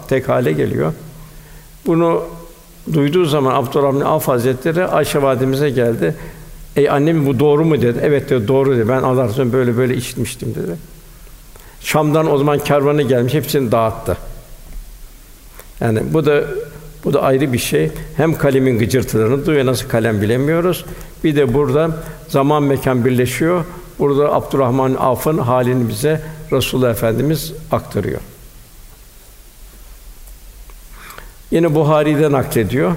[0.07, 0.93] tek hale geliyor.
[1.85, 2.23] Bunu
[2.93, 6.15] duyduğu zaman Abdurrahman Avf Hazretleri Ayşe validemize geldi.
[6.75, 7.99] Ey annem bu doğru mu dedi.
[8.01, 8.89] Evet dedi doğru dedi.
[8.89, 10.77] Ben Allah Resulü'nün böyle böyle işitmiştim dedi.
[11.81, 14.17] Şam'dan o zaman kervanı gelmiş hepsini dağıttı.
[15.81, 16.43] Yani bu da
[17.03, 17.91] bu da ayrı bir şey.
[18.17, 20.85] Hem kalemin gıcırtılarını duyuyor, nasıl kalem bilemiyoruz.
[21.23, 23.65] Bir de burada zaman mekan birleşiyor.
[24.03, 28.21] Burada Abdurrahman Avf'ın halini bize Resulullah Efendimiz aktarıyor.
[31.51, 32.95] Yine Buhari'den naklediyor.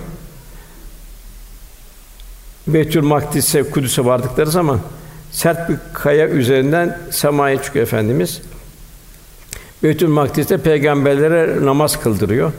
[2.67, 4.81] Beytül Makdis'e, Kudüs'e vardıkları zaman
[5.33, 8.43] sert bir kaya üzerinden semaya çıkıyor efendimiz.
[9.83, 12.53] Beytül Makdis'te peygamberlere namaz kıldırıyor.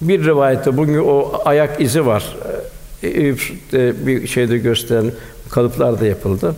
[0.00, 2.36] Bir rivayette bugün o ayak izi var.
[3.02, 5.12] Eyüp'te bir şeyde gösteren
[5.50, 6.54] kalıplar da yapıldı.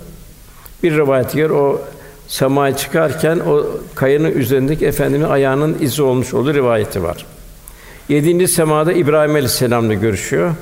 [0.86, 1.80] Bir rivayet yer o
[2.28, 7.26] semaya çıkarken o kayanın üzerindeki efendimin ayağının izi olmuş olduğu rivayeti var.
[8.08, 10.54] Yedinci semada İbrahim Aleyhisselam'la görüşüyor.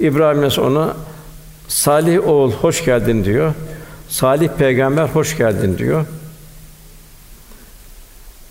[0.00, 0.96] İbrahim ona
[1.68, 3.54] Salih oğul hoş geldin diyor.
[4.08, 6.04] Salih peygamber hoş geldin diyor.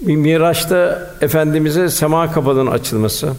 [0.02, 3.34] Bir Miraç'ta efendimize sema kapılarının açılması,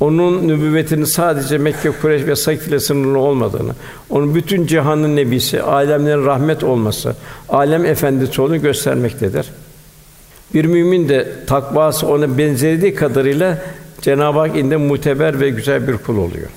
[0.00, 3.72] onun nübüvvetinin sadece Mekke, Kureyş ve Sakif ile sınırlı olmadığını,
[4.10, 7.16] onun bütün cihanın nebisi, alemlerin rahmet olması,
[7.48, 9.46] alem efendisi olduğunu göstermektedir.
[10.54, 13.62] Bir mümin de takvası ona benzediği kadarıyla
[14.00, 16.48] Cenab-ı Hak inde muteber ve güzel bir kul oluyor.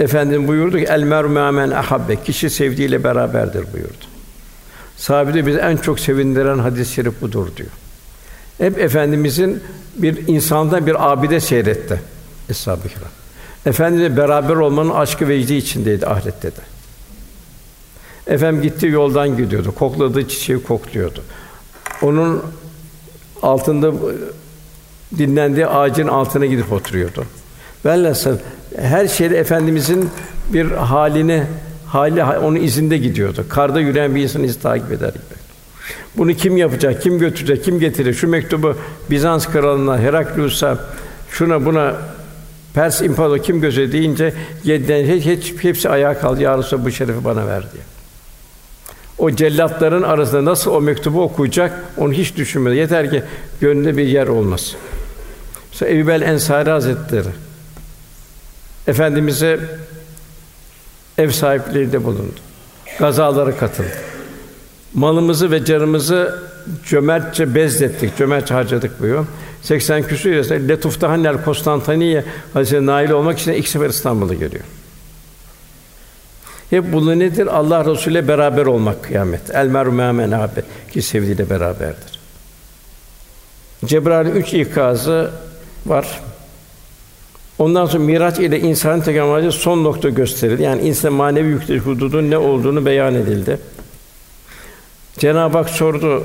[0.00, 4.04] Efendim buyurdu ki el meru men ahabbe kişi sevdiğiyle beraberdir buyurdu.
[4.96, 7.68] Sahabe de bizi en çok sevindiren hadis-i şerif budur diyor.
[8.58, 9.62] Hep efendimizin
[9.96, 12.11] bir insanda bir abide seyretti.
[12.50, 13.08] Eshab-ı Kiram.
[13.66, 16.60] Efendimizle beraber olmanın aşkı vecdi içindeydi ahirette de.
[18.26, 19.74] Efendim gitti yoldan gidiyordu.
[19.74, 21.22] Kokladığı çiçeği kokluyordu.
[22.02, 22.42] Onun
[23.42, 23.92] altında
[25.18, 27.24] dinlendiği ağacın altına gidip oturuyordu.
[27.84, 28.38] Velhasıl
[28.76, 30.10] her şeyde efendimizin
[30.52, 31.44] bir halini
[31.86, 33.44] hali onun izinde gidiyordu.
[33.48, 35.42] Karda yürüyen bir insan izi takip eder gibi.
[36.16, 38.14] Bunu kim yapacak, kim götürecek, kim getirir?
[38.14, 38.76] Şu mektubu
[39.10, 40.78] Bizans kralına, Heraklius'a,
[41.30, 41.96] şuna buna
[42.74, 46.42] Pers İmparator kim göze deyince hiç, hiç hepsi ayağa kaldı.
[46.42, 47.82] Ya Resulallah bu şerefi bana ver diye.
[49.18, 52.76] O cellatların arasında nasıl o mektubu okuyacak onu hiç düşünmedi.
[52.76, 53.22] Yeter ki
[53.60, 54.76] gönlünde bir yer olması.
[55.72, 57.28] Mesela Ebu Ensari Hazretleri
[58.86, 59.60] Efendimize
[61.18, 62.40] ev sahipliğinde bulundu.
[62.98, 63.88] Gazalara katıldı.
[64.94, 66.42] Malımızı ve canımızı
[66.86, 69.26] cömertçe bezlettik, cömertçe harcadık buyuruyor.
[69.62, 74.64] 80 küsur yaşında Letuf'ta Hannel Konstantiniye Hazreti nail olmak için ilk sefer İstanbul'a geliyor.
[76.70, 77.46] Hep bunu nedir?
[77.46, 79.54] Allah Resulü ile beraber olmak kıyamet.
[79.54, 80.50] El meru me'men
[80.92, 82.20] ki sevdiğiyle beraberdir.
[83.84, 85.30] Cebrail üç ikazı
[85.86, 86.20] var.
[87.58, 90.62] Ondan sonra Miraç ile insanın tekamülü son nokta gösterildi.
[90.62, 93.58] Yani insan manevi yüklü hududun ne olduğunu beyan edildi.
[95.18, 96.24] Cenab-ı Hak sordu: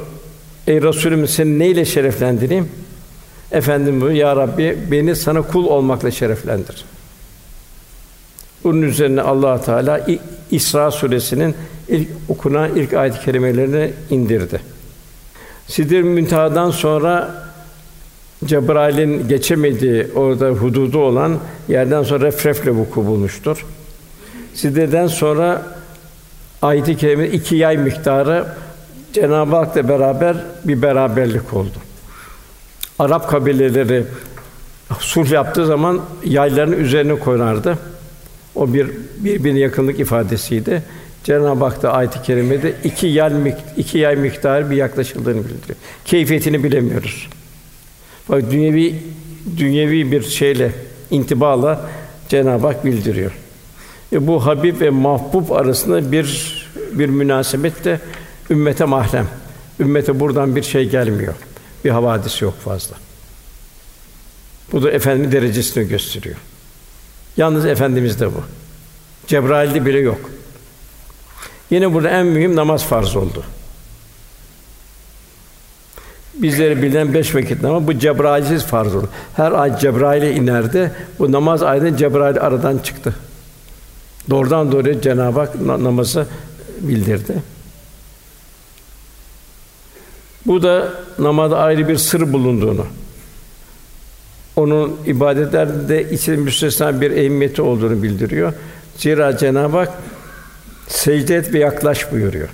[0.68, 2.70] "Ey Resulüm seni neyle şereflendireyim?"
[3.52, 6.86] Efendim bu ya Rabbi beni sana kul olmakla şereflendir.
[8.64, 10.06] Bunun üzerine Allah Teala
[10.52, 11.56] İsra suresinin
[11.88, 14.62] ilk okunan ilk ayet-i kerimelerini indirdi.
[15.68, 17.44] Sidir Münteha'dan sonra
[18.46, 23.66] Cebrail'in geçemediği orada hududu olan yerden sonra refrefle vuku bulmuştur.
[24.54, 25.64] Side'den sonra
[26.62, 28.46] ayet-i kerime iki yay miktarı
[29.14, 31.87] Cenab-ı Hak'la beraber bir beraberlik oldu.
[33.00, 34.04] Arap kabileleri
[35.00, 37.78] sulh yaptığı zaman yaylarını üzerine koyardı.
[38.56, 40.84] O bir birbirine yakınlık ifadesiydi.
[41.24, 45.78] Cenab-ı Hak da ayet-i kerimede iki yay iki yay miktarı bir yaklaşıldığını bildiriyor.
[46.06, 47.30] Keyfiyetini bilemiyoruz.
[48.30, 48.96] Bak dünyevi
[49.58, 50.72] dünyevi bir şeyle
[51.12, 51.90] intibala
[52.30, 53.32] Cenab-ı Hak bildiriyor.
[54.14, 56.58] E bu Habib ve Mahbub arasında bir
[56.92, 58.00] bir münasebet de
[58.50, 59.28] ümmete mahrem.
[59.80, 61.34] Ümmete buradan bir şey gelmiyor.
[61.86, 62.96] Bir havadis yok fazla.
[64.72, 66.36] Bu da efendi derecesini gösteriyor.
[67.38, 68.44] Yalnız efendimiz de bu.
[69.28, 70.30] Cebrail'de bile yok.
[71.70, 73.44] Yine burada en mühim namaz farz oldu.
[76.34, 79.10] Bizlere bilinen beş vakit namaz bu Cebrail'siz farz oldu.
[79.36, 80.92] Her ay Cebrail'e inerdi.
[81.20, 83.16] Bu namaz ayında Cebrail aradan çıktı.
[84.30, 86.28] Doğrudan doğruya Cenab-ı Hak namazı
[86.82, 87.34] bildirdi.
[90.48, 92.86] Bu da namazda ayrı bir sır bulunduğunu,
[94.56, 98.54] onun ibadetlerde içinde müstesna bir ehemmiyeti olduğunu bildiriyor.
[98.98, 99.90] Zira Cenab-ı Hak
[100.88, 102.50] secde et ve yaklaş buyuruyor.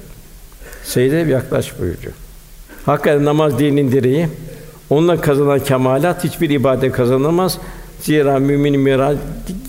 [0.84, 2.14] Secde ve yaklaş buyuruyor.
[2.86, 4.28] Hakikaten namaz dinin direği.
[4.90, 7.58] Onunla kazanılan kemalat hiçbir ibadet kazanamaz.
[8.02, 9.18] Zira mümin miraç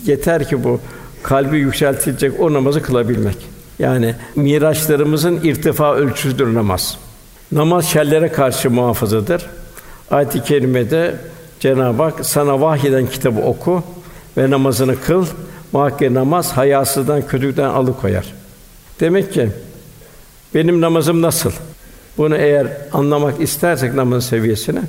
[0.06, 0.80] yeter ki bu
[1.22, 3.36] kalbi yükseltilecek o namazı kılabilmek.
[3.78, 6.98] Yani miraçlarımızın irtifa ölçüsüdür namaz.
[7.54, 9.46] Namaz şerlere karşı muhafızıdır.
[10.10, 11.14] Ayet-i kerimede
[11.60, 13.82] Cenab-ı Hak sana vahyeden kitabı oku
[14.36, 15.26] ve namazını kıl.
[15.72, 18.34] Muhakkak namaz hayasızdan, kötülükten alıkoyar.
[19.00, 19.50] Demek ki
[20.54, 21.52] benim namazım nasıl?
[22.18, 24.80] Bunu eğer anlamak istersek namaz seviyesini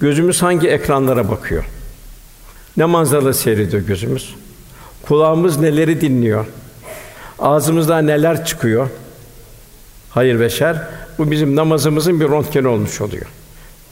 [0.00, 1.64] gözümüz hangi ekranlara bakıyor?
[2.76, 4.34] Ne manzara seyrediyor gözümüz?
[5.02, 6.46] Kulağımız neleri dinliyor?
[7.38, 8.88] Ağzımızdan neler çıkıyor?
[10.10, 10.76] Hayır ve şer.
[11.20, 13.26] Bu bizim namazımızın bir röntgeni olmuş oluyor.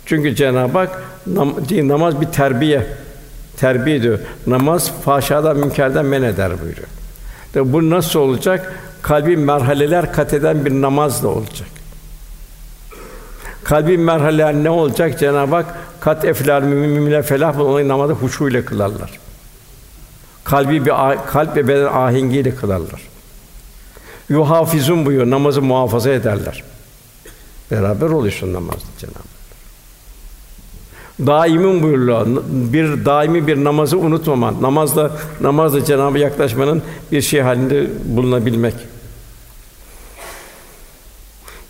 [0.06, 2.86] Çünkü Cenab-ı Hak nam, namaz bir terbiye,
[3.56, 4.18] terbiye ediyor.
[4.46, 6.88] Namaz fahşadan, münkerden men eder buyuruyor.
[7.54, 8.74] De bu nasıl olacak?
[9.02, 11.68] Kalbi merhaleler kat eden bir namazla olacak.
[13.64, 15.18] Kalbi merhaleler ne olacak?
[15.18, 15.66] Cenab-ı Hak
[16.00, 19.10] kat eflar müminler felah onu namazı huşu ile kılarlar.
[20.44, 20.92] Kalbi bir
[21.26, 23.02] kalp ve beden ahengiyle kılarlar.
[24.28, 26.64] Yuhafizun buyuruyor, namazı muhafaza ederler.
[27.70, 29.38] Beraber oluyorsun namazda Cenab-ı.
[31.26, 32.26] Daimin buyuruyor.
[32.48, 34.62] Bir daimi bir namazı unutmaman.
[34.62, 35.10] Namazla
[35.40, 38.74] namazla Cenabı yaklaşmanın bir şey halinde bulunabilmek.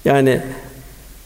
[0.04, 0.42] Yani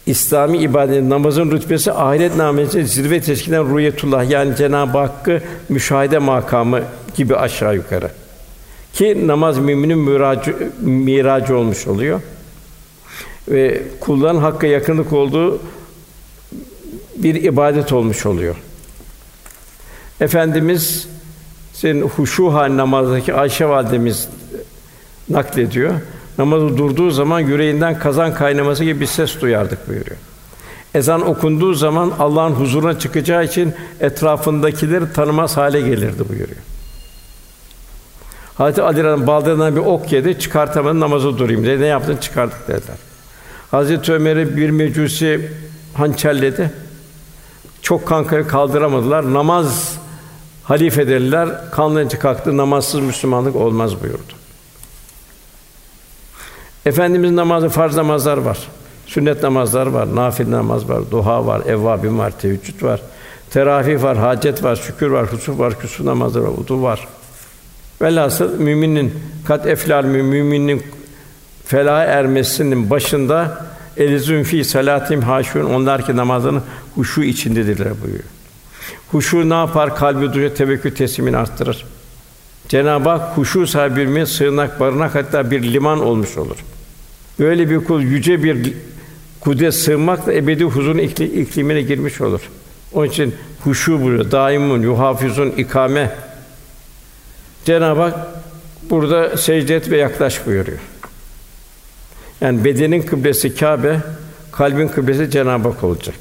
[0.06, 6.80] İslami ibadet namazın rütbesi ahiret namesi zirve teşkilen ruhiyetullah yani Cenab-ı Hakk'ı müşahede makamı
[7.16, 8.10] gibi aşağı yukarı.
[8.92, 12.20] Ki namaz müminin miracı, miracı olmuş oluyor.
[13.48, 15.60] Ve kulların hakka yakınlık olduğu
[17.16, 18.56] bir ibadet olmuş oluyor.
[20.20, 21.08] Efendimiz
[21.72, 24.28] senin huşu hal namazdaki Ayşe validemiz
[25.28, 25.94] naklediyor.
[26.38, 30.16] Namazı durduğu zaman yüreğinden kazan kaynaması gibi bir ses duyardık buyuruyor.
[30.94, 36.60] Ezan okunduğu zaman Allah'ın huzuruna çıkacağı için etrafındakileri tanımaz hale gelirdi buyuruyor.
[38.54, 41.82] Hazreti Ali Radıyallahu bir ok yedi, çıkartamadı namazı durayım dedi.
[41.82, 42.16] Ne yaptın?
[42.16, 42.96] Çıkardık dediler.
[43.72, 45.50] Hazreti Ömer'i bir mecusi
[45.94, 46.70] hançerledi.
[47.82, 49.32] Çok kankayı kaldıramadılar.
[49.32, 49.98] Namaz
[50.62, 51.48] halife dediler.
[51.70, 52.56] Kanlıca kalktı.
[52.56, 54.32] Namazsız Müslümanlık olmaz buyurdu.
[56.86, 58.58] Efendimiz namazı farz namazlar var.
[59.06, 63.02] Sünnet namazlar var, nafile namaz var, duha var, evvabin var, teheccüd var,
[63.50, 67.08] teravih var, hacet var, şükür var, husuf var, küsuf namazları var, udu var.
[68.02, 69.14] Velhasıl müminin
[69.46, 70.82] kat eflal müminin
[71.64, 76.62] felaha ermesinin başında elizün fi salatim haşun onlar ki namazını
[76.94, 78.24] huşu içindedirler buyuruyor.
[79.10, 79.96] Huşu ne yapar?
[79.96, 81.84] Kalbi duyuyor, tevekkül teslimini arttırır.
[82.68, 86.56] Cenab-ı Hak huşu sahibi sığınak, barınak hatta bir liman olmuş olur.
[87.38, 88.74] Böyle bir kul yüce bir
[89.40, 92.40] kudret sığınmakla ebedi huzurun iklimine girmiş olur.
[92.92, 93.34] Onun için
[93.64, 94.30] huşu buyuruyor.
[94.30, 96.10] Daimun yuhafizun ikame.
[97.64, 98.14] Cenab-ı Hak
[98.90, 100.78] burada secde et ve yaklaş buyuruyor.
[102.42, 104.00] Yani bedenin kıblesi Kâbe,
[104.52, 106.14] kalbin kıblesi Cenab-ı Hak olacak.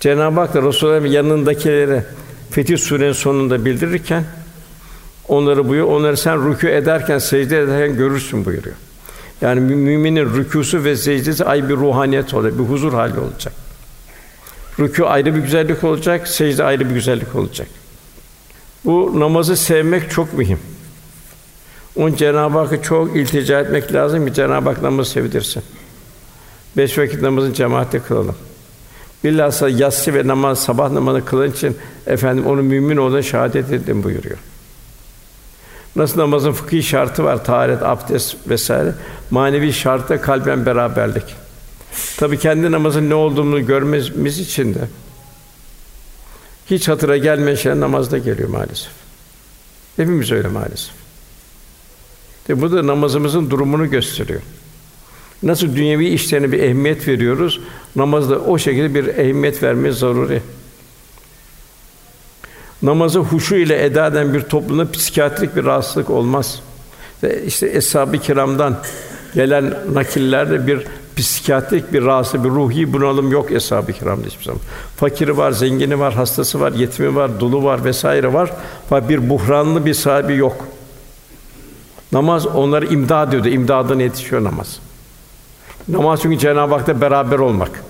[0.00, 2.04] Cenab-ı Hak da Resulullah'ın yanındakilere
[2.50, 4.24] Fetih Sûre'nin sonunda bildirirken
[5.28, 5.98] onları buyuruyor.
[5.98, 8.76] Onları sen rükû ederken, secde ederken görürsün buyuruyor.
[9.40, 13.52] Yani müminin rükûsu ve secdesi ay bir ruhaniyet olacak, bir huzur hali olacak.
[14.78, 17.68] Rükû ayrı bir güzellik olacak, secde ayrı bir güzellik olacak.
[18.84, 20.58] Bu namazı sevmek çok mühim.
[21.98, 25.62] Onun Cenab-ı Hakk'a çok iltica etmek lazım ki Cenab-ı Hak namazı sevdirsin.
[26.76, 28.36] Beş vakit namazın cemaatle kılalım.
[29.24, 31.76] Bilhassa yatsı ve namaz, sabah namazı kılan için
[32.06, 34.38] efendim onu mümin olduğuna şehadet edin buyuruyor.
[35.96, 38.94] Nasıl namazın fıkhi şartı var, taharet, abdest vesaire.
[39.30, 41.34] Manevi şartı kalben beraberlik.
[42.16, 44.80] Tabi kendi namazın ne olduğunu görmemiz için de
[46.66, 48.92] hiç hatıra gelmeyen şeyler namazda geliyor maalesef.
[49.96, 51.07] Hepimiz öyle maalesef.
[52.48, 54.40] De bu da namazımızın durumunu gösteriyor.
[55.42, 57.60] Nasıl dünyevi işlerine bir ehemmiyet veriyoruz,
[57.96, 60.42] namazda o şekilde bir ehemmiyet vermemiz zaruri.
[62.82, 66.62] Namazı huşu ile eda eden bir toplumda psikiyatrik bir rahatsızlık olmaz.
[67.46, 68.76] İşte eshab-ı kiramdan
[69.34, 70.86] gelen nakillerde bir
[71.16, 74.60] psikiyatrik bir rahatsızlık, bir ruhi bunalım yok eshab-ı kiramda hiçbir zaman.
[74.96, 78.52] Fakiri var, zengini var, hastası var, yetimi var, dulu var vesaire var.
[78.88, 80.68] Fakat bir buhranlı bir sahibi yok.
[82.12, 84.78] Namaz onları imdad ediyor, imdadına yetişiyor namaz.
[85.88, 87.84] Namaz çünkü Cenab-ı Hak'ta beraber olmak.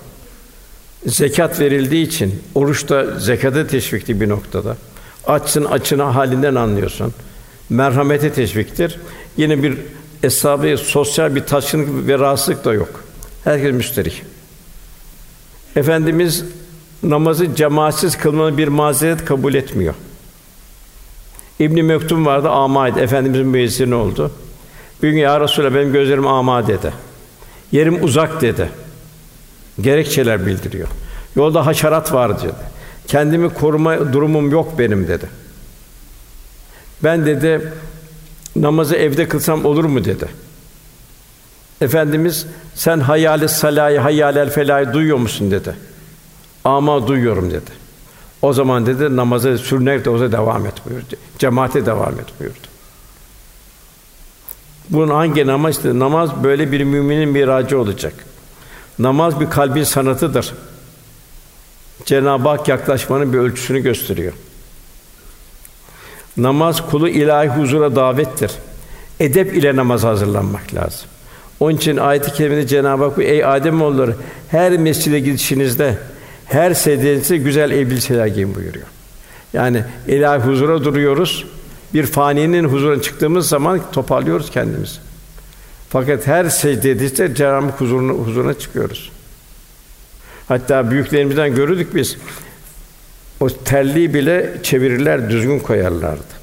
[1.06, 4.76] Zekat verildiği için oruç da zekata teşvikli bir noktada.
[5.26, 7.14] Açsın açına halinden anlıyorsun.
[7.70, 9.00] Merhamete teşviktir.
[9.36, 9.78] Yine bir
[10.20, 13.04] hesabı sosyal bir taşkınlık ve rahatsızlık da yok.
[13.44, 14.22] Herkes müşterik.
[15.76, 16.44] Efendimiz
[17.02, 19.94] namazı cemaatsiz kılmanın bir mazeret kabul etmiyor.
[21.60, 23.00] İbn Mektum vardı amaydı.
[23.00, 24.30] Efendimizin müezzini oldu.
[25.02, 26.92] Bir gün ya Resulallah benim gözlerim ama dedi.
[27.72, 28.68] Yerim uzak dedi.
[29.80, 30.88] Gerekçeler bildiriyor.
[31.36, 32.52] Yolda haşerat var dedi.
[33.06, 35.26] Kendimi koruma durumum yok benim dedi.
[37.04, 37.72] Ben dedi
[38.56, 40.26] namazı evde kılsam olur mu dedi.
[41.80, 45.74] Efendimiz sen hayali salayı hayalel felayı duyuyor musun dedi.
[46.64, 47.87] Ama duyuyorum dedi.
[48.42, 51.14] O zaman dedi namazı sürünerek de oza devam et buyurdu.
[51.38, 52.66] Cemaate devam et buyurdu.
[54.90, 58.14] Bunun hangi namaz namaz böyle bir müminin miracı olacak.
[58.98, 60.54] Namaz bir kalbin sanatıdır.
[62.04, 64.32] Cenab-ı Hak yaklaşmanın bir ölçüsünü gösteriyor.
[66.36, 68.50] Namaz kulu ilahi huzura davettir.
[69.20, 71.08] Edep ile namaz hazırlanmak lazım.
[71.60, 74.16] Onun için ayet-i kerimede Cenab-ı Hak ey Adem oğulları
[74.48, 75.98] her mescide gidişinizde
[76.48, 78.86] her secdenizde güzel elbiseler giyin buyuruyor.
[79.52, 81.44] Yani ilahi huzura duruyoruz.
[81.94, 84.98] Bir faninin huzuruna çıktığımız zaman toparlıyoruz kendimizi.
[85.88, 89.10] Fakat her secdede Cenab-ı huzuruna, huzuruna çıkıyoruz.
[90.48, 92.16] Hatta büyüklerimizden görürdük biz.
[93.40, 96.38] O terliği bile çevirirler, düzgün koyarlardı.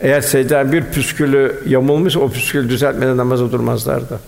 [0.00, 4.20] Eğer secden bir püskülü yamulmuş, o püskülü düzeltmeden namaza durmazlardı.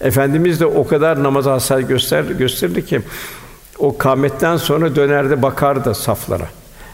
[0.00, 3.00] Efendimiz de o kadar namaza hasar göster gösterdi ki
[3.78, 6.48] o kâmetten sonra dönerdi bakardı saflara.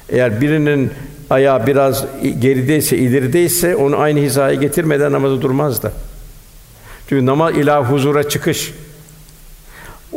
[0.09, 0.91] Eğer birinin
[1.31, 2.05] ayağı biraz
[2.39, 5.93] gerideyse, ilerideyse onu aynı hizaya getirmeden namaza durmazdı.
[7.09, 8.75] Çünkü namaz ilah huzura çıkış.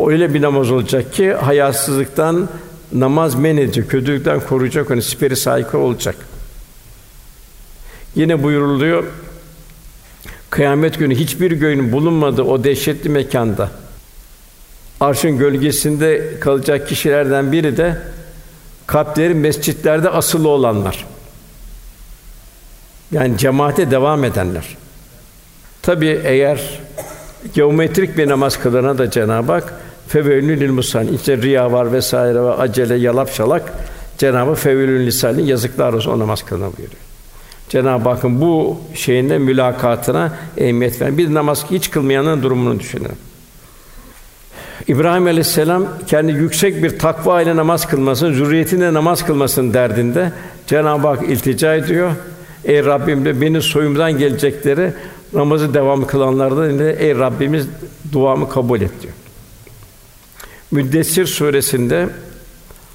[0.08, 2.50] Öyle bir namaz olacak ki hayasızlıktan
[2.94, 6.16] namaz men edecek, kötülükten koruyacak, hani siperi saygı olacak.
[8.16, 9.04] Yine buyuruluyor,
[10.50, 13.72] kıyamet günü hiçbir göğün bulunmadığı o dehşetli mekanda
[15.00, 17.98] arşın gölgesinde kalacak kişilerden biri de
[18.88, 21.06] kalpleri mescitlerde asılı olanlar.
[23.12, 24.78] Yani cemaate devam edenler.
[25.82, 26.80] Tabii eğer
[27.54, 29.74] geometrik bir namaz kılana da Cenab-ı Hak
[30.08, 33.74] fevellül lil musan işte riya var vesaire ve acele yalap şalak
[34.18, 37.02] Cenab-ı fevellül lisanı yazıklar olsun o namaz kılana buyuruyor.
[37.70, 43.27] Cenab-ı Hakk'ın bu şeyinde mülakatına ehemmiyet veren bir namaz hiç kılmayanın durumunu düşünün.
[44.88, 50.32] İbrahim Aleyhisselam kendi yüksek bir takva ile namaz kılmasın, zürriyetine namaz kılmasın derdinde
[50.68, 52.12] Cenab-ı Hak iltica ediyor.
[52.66, 54.94] Ey Rabbim de benim soyumdan gelecekleri
[55.34, 57.68] namazı devam kılanlardan de ey Rabbimiz
[58.12, 59.14] duamı kabul et diyor.
[60.72, 62.10] Müddessir suresinde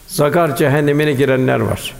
[0.07, 1.95] zagar cehennemine girenler var.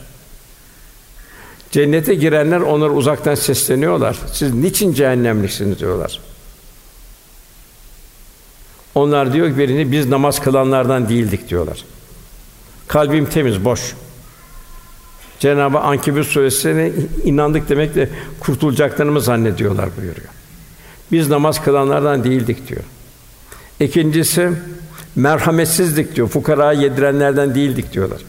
[1.71, 4.17] Cennete girenler onlar uzaktan sesleniyorlar.
[4.31, 6.19] Siz niçin cehennemliksiniz diyorlar.
[8.95, 11.85] Onlar diyor ki birini biz namaz kılanlardan değildik diyorlar.
[12.87, 13.95] Kalbim temiz, boş.
[15.39, 16.91] Cenab-ı Ankebut suresine
[17.23, 20.29] inandık demekle kurtulacaklarını zannediyorlar buyuruyor.
[21.11, 22.83] Biz namaz kılanlardan değildik diyor.
[23.79, 24.49] İkincisi
[25.15, 26.27] merhametsizlik diyor.
[26.27, 28.21] Fukara yedirenlerden değildik diyorlar.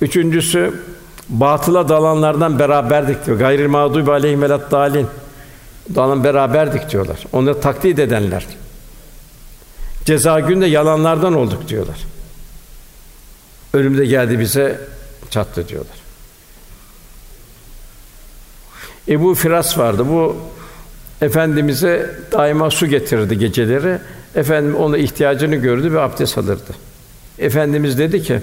[0.00, 0.74] Üçüncüsü
[1.28, 3.38] batıla dalanlardan beraberdik diyor.
[3.38, 5.06] Gayril mağdubi aleyhim velat dalin.
[5.94, 7.18] Dalan beraberdik diyorlar.
[7.32, 8.46] Onları taklit edenler.
[10.06, 11.98] Ceza günde yalanlardan olduk diyorlar.
[13.74, 14.80] Ölümde geldi bize
[15.30, 15.96] çattı diyorlar.
[19.08, 20.08] Ebu Firas vardı.
[20.08, 20.36] Bu
[21.22, 23.98] efendimize daima su getirirdi geceleri.
[24.34, 26.72] Efendim ona ihtiyacını gördü ve abdest alırdı.
[27.38, 28.40] Efendimiz dedi ki,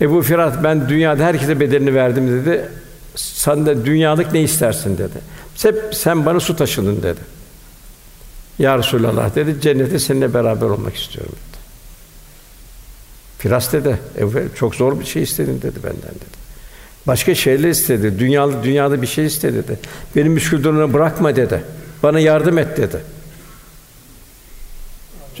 [0.00, 2.68] Ebu Firat ben dünyada herkese bedelini verdim dedi.
[3.14, 5.18] Sen de dünyalık ne istersin dedi.
[5.62, 7.37] Hep sen bana su taşıdın dedi.
[8.58, 11.58] Ya Resulallah dedi, cennete seninle beraber olmak istiyorum dedi.
[13.38, 16.38] Firas dedi, evet, çok zor bir şey istedin dedi benden dedi.
[17.06, 19.78] Başka şeyler istedi, dünyalı dünyada bir şey istedi dedi.
[20.16, 21.62] Benim müşkül durumuna bırakma dedi.
[22.02, 22.96] Bana yardım et dedi.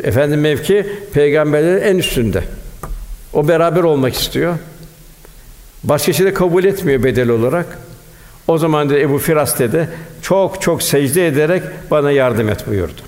[0.02, 2.42] Efendim mevki peygamberlerin en üstünde.
[3.32, 4.54] O beraber olmak istiyor.
[5.84, 7.78] Başka şey de kabul etmiyor bedel olarak.
[8.48, 9.88] O zaman da Ebu Firas dedi,
[10.22, 13.07] çok çok secde ederek bana yardım et buyurdu.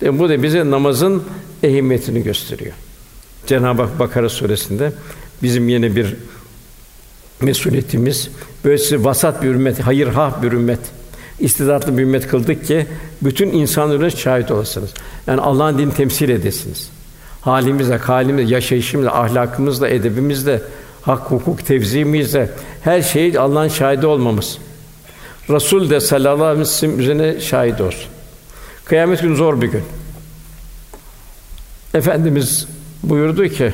[0.00, 1.22] Dedim, bu da bize namazın
[1.62, 2.74] ehemmiyetini gösteriyor.
[3.46, 4.92] Cenab-ı Hak Bakara suresinde
[5.42, 6.16] bizim yeni bir
[7.40, 8.28] mesuliyetimiz
[8.64, 10.80] böylesi vasat bir ümmet, hayır ha bir ümmet,
[11.40, 12.86] istidatlı bir ümmet kıldık ki
[13.22, 14.90] bütün insanların şahit olasınız.
[15.26, 16.90] Yani Allah'ın dinini temsil edesiniz.
[17.40, 20.62] Halimizle, halimizle, yaşayışımızla, ahlakımızla, edebimizle,
[21.02, 22.50] hak, hukuk, tevzimizle
[22.82, 24.58] her şeyi Allah'ın şahidi olmamız.
[25.50, 28.10] Resul de sallallahu aleyhi ve sellem üzerine şahit olsun.
[28.88, 29.82] Kıyamet günü zor bir gün.
[31.94, 32.68] Efendimiz
[33.02, 33.72] buyurdu ki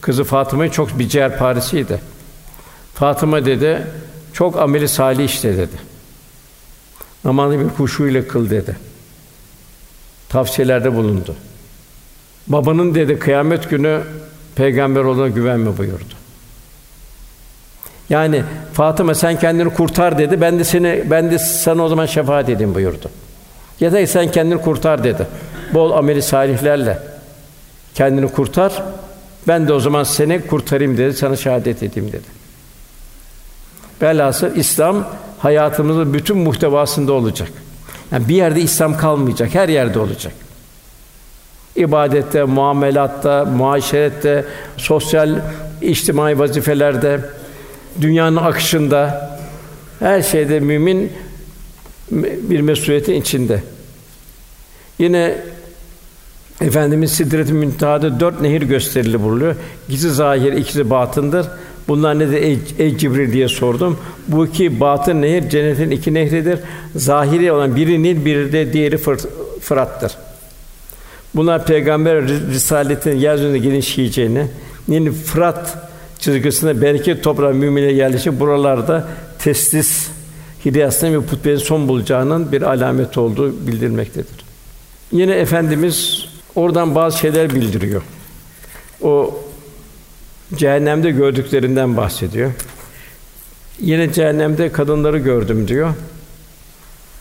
[0.00, 2.00] kızı Fatıma'yı çok bir ciğerparesiydi.
[2.94, 3.86] Fatıma dedi
[4.32, 5.76] çok ameli salih işte dedi.
[7.24, 8.76] Namazı bir huşu ile kıl dedi.
[10.28, 11.36] Tavsiyelerde bulundu.
[12.46, 14.00] Babanın dedi kıyamet günü
[14.56, 16.14] peygamber olduğuna güvenme buyurdu.
[18.10, 20.40] Yani Fatıma sen kendini kurtar dedi.
[20.40, 23.10] Ben de seni ben de sana o zaman şefaat edeyim buyurdu.
[23.80, 25.26] Ya da sen kendini kurtar dedi.
[25.74, 26.98] Bol ameli salihlerle
[27.94, 28.82] kendini kurtar.
[29.48, 31.14] Ben de o zaman seni kurtarayım dedi.
[31.14, 32.26] Sana şehadet edeyim dedi.
[34.02, 35.08] Velhasıl İslam
[35.38, 37.48] hayatımızın bütün muhtevasında olacak.
[38.12, 40.32] Yani bir yerde İslam kalmayacak, her yerde olacak.
[41.76, 44.44] İbadette, muamelatta, muaşerette,
[44.76, 45.36] sosyal,
[45.82, 47.20] içtimai vazifelerde,
[48.00, 49.30] dünyanın akışında,
[49.98, 51.12] her şeyde mümin
[52.10, 53.62] bir mesuliyetin içinde.
[54.98, 55.34] Yine
[56.60, 59.56] Efendimiz Sidret-i Münteha'da dört nehir gösterili bulunuyor.
[59.88, 61.46] İkisi zahir, ikisi batındır.
[61.88, 63.98] Bunlar nedir ey, ey Cibril diye sordum.
[64.28, 66.58] Bu iki batın nehir cennetin iki nehridir.
[66.96, 68.98] Zahiri olan biri Nil, biri de diğeri
[69.60, 70.12] Fırat'tır.
[71.34, 74.46] Bunlar peygamber risaletin yeryüzünde genişleyeceğini,
[74.88, 75.78] Nil Fırat
[76.18, 80.08] çizgisinde bereket toprağı mümine yerleşip buralarda teslis
[80.64, 84.44] hidayasının ve putperest son bulacağının bir alamet olduğu bildirmektedir.
[85.12, 88.02] Yine efendimiz oradan bazı şeyler bildiriyor.
[89.02, 89.40] O
[90.54, 92.52] cehennemde gördüklerinden bahsediyor.
[93.80, 95.94] Yine cehennemde kadınları gördüm diyor.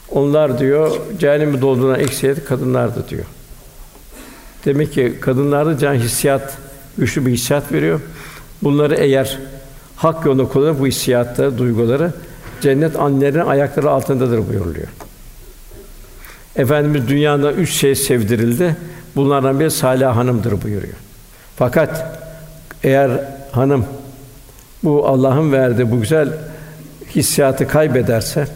[0.10, 3.26] Onlar diyor cehennemi dolduran eksiyet kadınlardı diyor.
[4.66, 6.58] Demek ki kadınlarda can hissiyat
[6.98, 8.02] güçlü bir hissiyat veriyor.
[8.64, 9.39] Bunları eğer
[9.96, 12.14] hak yolunda kullanır bu hissiyatları, duyguları
[12.64, 14.88] cennet annelerin ayakları altındadır buyuruluyor.
[16.55, 18.76] Efendimiz dünyada üç şey sevdirildi.
[19.16, 20.93] Bunlardan biri Salih Hanım'dır buyuruyor.
[21.55, 22.20] Fakat
[22.84, 23.11] eğer
[23.52, 23.85] hanım
[24.84, 26.30] bu Allah'ın verdiği bu güzel
[27.15, 28.48] hissiyatı kaybederse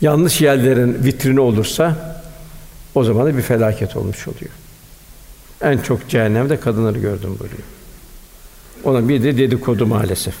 [0.00, 1.96] yanlış yerlerin vitrini olursa
[2.94, 4.52] o zaman da bir felaket olmuş oluyor.
[5.62, 7.62] En çok cehennemde kadınları gördüm buyuruyor.
[8.84, 10.34] Ona bir de dedikodu maalesef.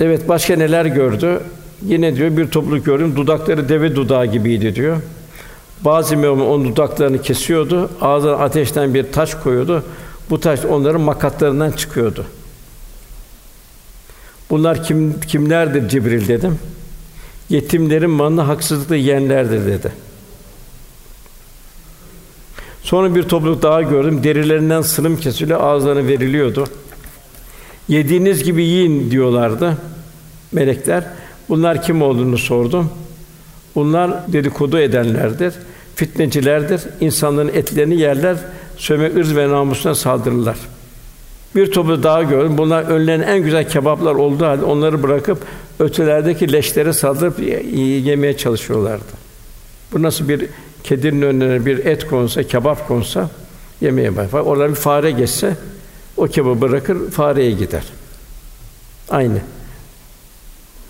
[0.00, 1.40] Evet başka neler gördü?
[1.82, 3.16] Yine diyor bir topluluk gördüm.
[3.16, 4.96] Dudakları deve dudağı gibiydi diyor.
[5.80, 7.90] Bazı mümin onun dudaklarını kesiyordu.
[8.00, 9.84] Ağzına ateşten bir taş koyuyordu.
[10.30, 12.26] Bu taş onların makatlarından çıkıyordu.
[14.50, 16.58] Bunlar kim kimlerdir Cibril dedim.
[17.48, 19.92] Yetimlerin malını haksızlıkla yiyenlerdir dedi.
[22.82, 24.24] Sonra bir topluluk daha gördüm.
[24.24, 26.66] Derilerinden sırım kesiliyor, ağızlarına veriliyordu.
[27.88, 29.76] Yediğiniz gibi yiyin diyorlardı
[30.52, 31.04] melekler.
[31.48, 32.90] Bunlar kim olduğunu sordum.
[33.74, 35.54] Bunlar dedikodu edenlerdir,
[35.94, 36.82] fitnecilerdir.
[37.00, 38.36] İnsanların etlerini yerler,
[38.76, 40.56] söme ırz ve namusuna saldırırlar.
[41.56, 42.58] Bir topu daha gördüm.
[42.58, 45.38] Bunlar önlerine en güzel kebaplar olduğu halde onları bırakıp
[45.78, 47.40] ötelerdeki leşlere saldırıp
[48.06, 49.24] yemeye çalışıyorlardı.
[49.92, 50.46] Bu nasıl bir
[50.84, 53.30] kedinin önüne bir et konsa, kebap konsa
[53.80, 54.40] yemeye başlar.
[54.40, 55.56] Orada bir fare geçse
[56.16, 57.84] o kebabı bırakır fareye gider.
[59.10, 59.38] Aynı.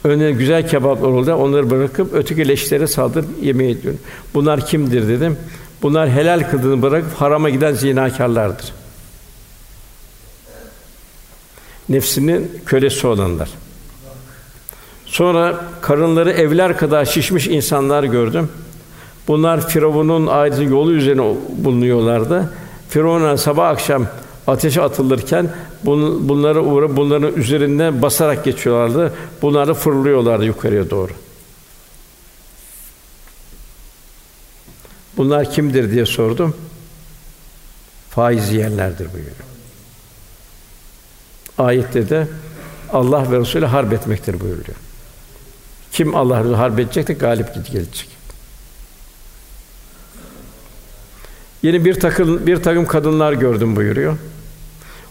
[0.04, 1.34] Önüne güzel kebaplar oldu.
[1.34, 3.94] Onları bırakıp öteki leşlere saldırıp yemeğe ediyor.
[4.34, 5.36] Bunlar kimdir dedim.
[5.82, 8.72] Bunlar helal kıldığını bırakıp harama giden zinakârlardır.
[11.88, 13.50] Nefsinin kölesi olanlar.
[15.06, 18.48] Sonra karınları evler kadar şişmiş insanlar gördüm.
[19.28, 22.52] Bunlar Firavun'un ailesi yolu üzerine bulunuyorlardı.
[22.88, 24.06] Firavun'a sabah akşam
[24.46, 25.50] ateşe atılırken
[25.84, 29.14] bun, bunları uğra bunların üzerinden basarak geçiyorlardı.
[29.42, 31.12] Bunları fırlıyorlardı yukarıya doğru.
[35.16, 36.56] Bunlar kimdir diye sordum.
[38.10, 39.36] Faiz yiyenlerdir buyuruyor.
[41.58, 42.28] Ayette de
[42.92, 44.76] Allah ve Resulü harp etmektir buyuruyor.
[45.92, 48.08] Kim Allah Resulü harp edecek de galip gelecek.
[51.62, 54.16] Yeni bir takım bir takım kadınlar gördüm buyuruyor.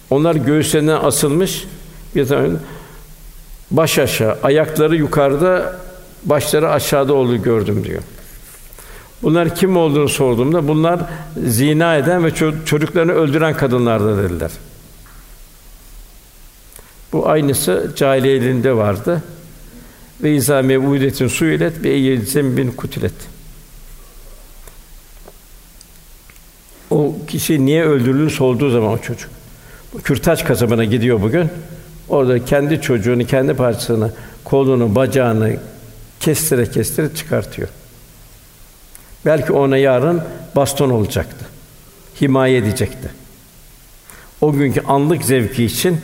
[0.09, 1.63] Onlar göğüslerinden asılmış
[2.15, 2.59] bir takım
[3.71, 5.79] baş aşağı, ayakları yukarıda,
[6.25, 8.01] başları aşağıda olduğu gördüm diyor.
[9.23, 10.99] Bunlar kim olduğunu sorduğumda bunlar
[11.47, 12.31] zina eden ve
[12.65, 14.51] çocuklarını öldüren kadınlardı dediler.
[17.13, 19.23] Bu aynısı cahiliyeliğinde vardı.
[20.23, 23.13] Ve izâ mev'udetin suilet ve eyyezem bin kutilet.
[26.91, 29.29] O kişi niye öldürüldüğünü sorduğu zaman o çocuk.
[30.01, 31.49] Kürtaç kasabına gidiyor bugün.
[32.09, 34.11] Orada kendi çocuğunu, kendi parçasını,
[34.43, 35.57] kolunu, bacağını
[36.19, 37.67] kestire kestire çıkartıyor.
[39.25, 40.21] Belki ona yarın
[40.55, 41.45] baston olacaktı.
[42.21, 43.11] Himaye edecekti.
[44.41, 46.01] O günkü anlık zevki için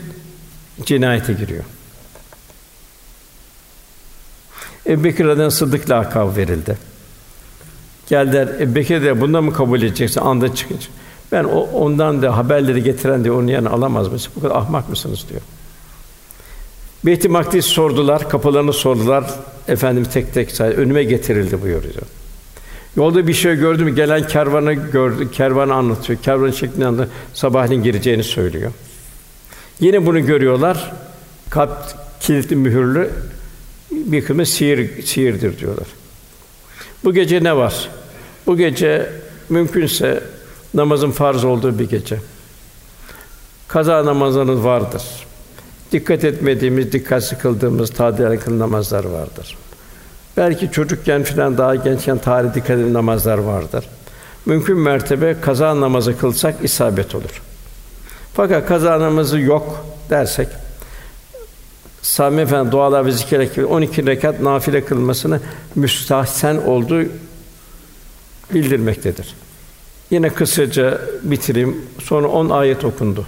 [0.85, 1.63] cinayete giriyor.
[4.87, 6.77] Ebu Bekir radıyallahu Sıddık lakabı verildi.
[8.09, 10.87] Geldiler, Ebu Bekir de bundan mı kabul edeceksin anda çıkınca?
[11.31, 14.31] Ben o, ondan da haberleri getiren diye onun yanına alamaz mısın?
[14.35, 15.41] Bu kadar ahmak mısınız diyor.
[17.05, 19.25] Beyt-i Makdis sordular, kapılarını sordular.
[19.67, 22.03] Efendim tek tek say, önüme getirildi buyuruyor.
[22.95, 26.19] Yolda bir şey gördüm, gelen kervanı gördü, kervanı anlatıyor.
[26.21, 27.09] Kervan şeklinde anlatıyor.
[27.33, 28.71] Sabahleyin gireceğini söylüyor.
[29.79, 30.91] Yine bunu görüyorlar.
[31.49, 31.71] Kalp
[32.19, 33.09] kilitli mühürlü
[33.91, 35.87] bir kısmı sihir, sihirdir diyorlar.
[37.03, 37.89] Bu gece ne var?
[38.47, 39.09] Bu gece
[39.49, 40.23] mümkünse
[40.73, 42.17] namazın farz olduğu bir gece.
[43.67, 45.03] Kaza namazlarınız vardır.
[45.91, 49.57] Dikkat etmediğimiz, dikkat kıldığımız tadil kıl namazlar vardır.
[50.37, 53.85] Belki çocukken filan daha gençken tarih dikkat namazlar vardır.
[54.45, 57.41] Mümkün mertebe kaza namazı kılsak isabet olur.
[58.33, 60.47] Fakat kaza namazı yok dersek
[62.01, 65.39] Sami Efendi dualar ve zikirler gibi 12 rekat nafile kılmasını
[65.75, 67.03] müstahsen olduğu
[68.53, 69.35] bildirmektedir.
[70.11, 71.85] Yine kısaca bitireyim.
[72.03, 73.25] Sonra 10 ayet okundu.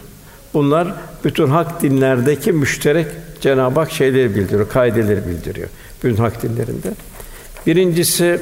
[0.54, 0.94] Bunlar
[1.24, 3.08] bütün hak dinlerdeki müşterek
[3.42, 5.70] Cenab-ı Hak şeyleri bildiriyor, kaideleri bildiriyor
[6.04, 6.92] bütün hak dinlerinde.
[7.68, 8.42] Birincisi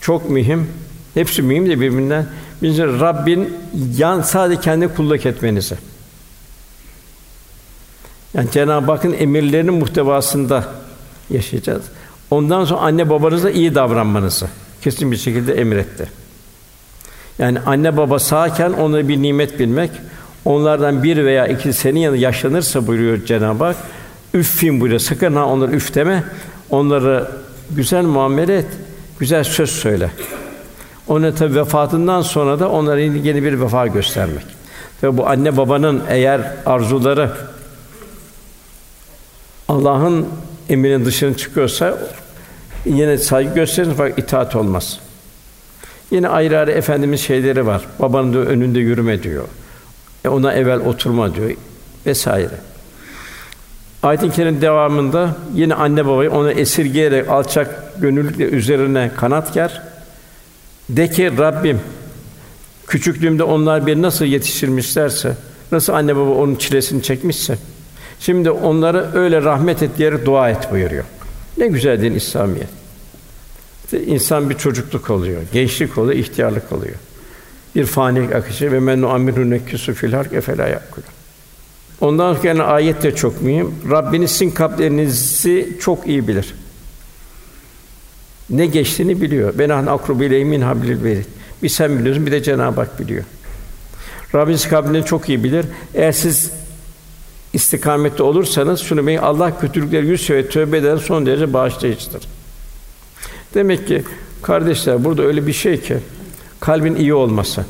[0.00, 0.68] çok mühim.
[1.14, 2.26] Hepsi mühim de birbirinden.
[2.62, 3.56] Birincisi Rabbin
[3.96, 5.74] yan sadece kendi kulluk etmenizi.
[8.34, 10.64] Yani Cenab-ı Hakk'ın emirlerinin muhtevasında
[11.30, 11.84] yaşayacağız.
[12.30, 14.48] Ondan sonra anne babanıza iyi davranmanızı
[14.82, 16.19] kesin bir şekilde emretti.
[17.40, 19.90] Yani anne baba sağken onlara bir nimet bilmek,
[20.44, 23.76] onlardan bir veya iki senin yanında yaşlanırsa buyuruyor Cenab-ı Hak,
[24.34, 25.00] üffin buyuruyor.
[25.00, 26.24] Sakın ha onları üf deme.
[26.70, 27.28] Onları
[27.70, 28.66] güzel muamele et,
[29.18, 30.10] güzel söz söyle.
[31.08, 34.44] Ona tabi vefatından sonra da onlara yeni bir vefa göstermek.
[35.02, 37.30] Ve bu anne babanın eğer arzuları
[39.68, 40.28] Allah'ın
[40.68, 41.98] emrinin dışına çıkıyorsa
[42.84, 45.00] yine saygı gösterin fakat itaat olmaz.
[46.10, 47.82] Yine ayrı ayrı efendimiz şeyleri var.
[47.98, 49.44] Babanın da önünde yürüme diyor.
[50.24, 51.50] E ona evvel oturma diyor
[52.06, 52.54] vesaire.
[54.02, 59.82] Ayetin kerim devamında yine anne babayı ona esirgeyerek alçak gönüllükle üzerine kanat ger.
[60.88, 61.80] De ki Rabbim
[62.86, 65.36] küçüklüğümde onlar bir nasıl yetiştirmişlerse,
[65.72, 67.58] nasıl anne baba onun çilesini çekmişse,
[68.20, 71.04] şimdi onları öyle rahmet et diyerek dua et buyuruyor.
[71.58, 72.79] Ne güzel din İslamiyet.
[73.92, 76.94] İşte insan bir çocukluk oluyor, gençlik oluyor, ihtiyarlık oluyor.
[77.74, 81.02] Bir fanilik akışı ve men nu'ammiru nekkisu fil hark efela yakul.
[82.00, 83.74] Ondan sonra gelen ayet de çok mühim.
[83.90, 86.54] Rabbiniz sizin kalplerinizi çok iyi bilir.
[88.50, 89.54] Ne geçtiğini biliyor.
[89.58, 91.24] Ben an akrubu min hablil verid.
[91.62, 93.24] Bir sen biliyorsun, bir de Cenab-ı Hak biliyor.
[94.34, 95.66] Rabbiniz kalbini çok iyi bilir.
[95.94, 96.50] Eğer siz
[97.52, 102.39] istikamette olursanız şunu bilin Allah kötülükleri yüz sefer tövbe eden son derece bağışlayıcıdır.
[103.54, 104.04] Demek ki
[104.42, 105.98] kardeşler burada öyle bir şey ki
[106.60, 107.64] kalbin iyi olması,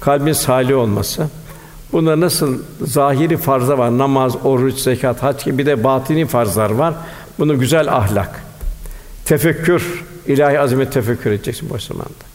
[0.00, 1.28] kalbin salih olması,
[1.92, 6.94] Bunda nasıl zahiri farza var, namaz, oruç, zekat, hac gibi bir de batini farzlar var.
[7.38, 8.42] Bunu güzel ahlak,
[9.24, 12.26] tefekkür, ilahi azamet tefekkür edeceksin bu zamanda.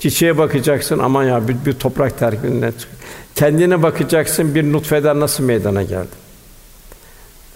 [0.00, 2.88] Çiçeğe bakacaksın, aman ya bir, bir toprak terkibinden çık.
[3.34, 6.26] Kendine bakacaksın, bir nutfeden nasıl meydana geldi.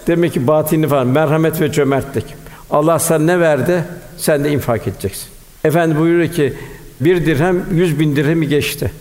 [0.07, 2.25] Demek ki batini var, merhamet ve cömertlik.
[2.71, 3.85] Allah sana ne verdi,
[4.21, 5.29] sen de infak edeceksin.
[5.65, 6.55] Efendi buyuruyor ki
[7.01, 8.93] bir dirhem yüz bin dirhemi geçti.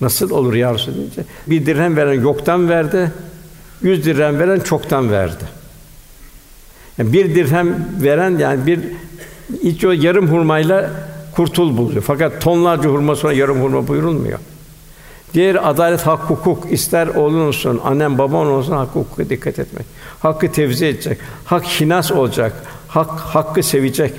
[0.00, 0.98] Nasıl olur ya Resulallah
[1.46, 3.12] bir dirhem veren yoktan verdi,
[3.82, 5.44] yüz dirhem veren çoktan verdi.
[6.98, 8.80] Yani bir dirhem veren yani bir
[9.62, 10.90] hiç o yarım hurmayla
[11.32, 12.02] kurtul buluyor.
[12.02, 14.38] Fakat tonlarca hurma sonra yarım hurma buyurulmuyor.
[15.34, 19.86] Diğer adalet, hak, hukuk ister oğlun olsun, annen baban olsun hak hukuka dikkat etmek.
[20.20, 21.18] Hakkı tevzi edecek.
[21.44, 22.52] Hak hinas olacak.
[22.88, 24.12] Hak hakkı sevecek.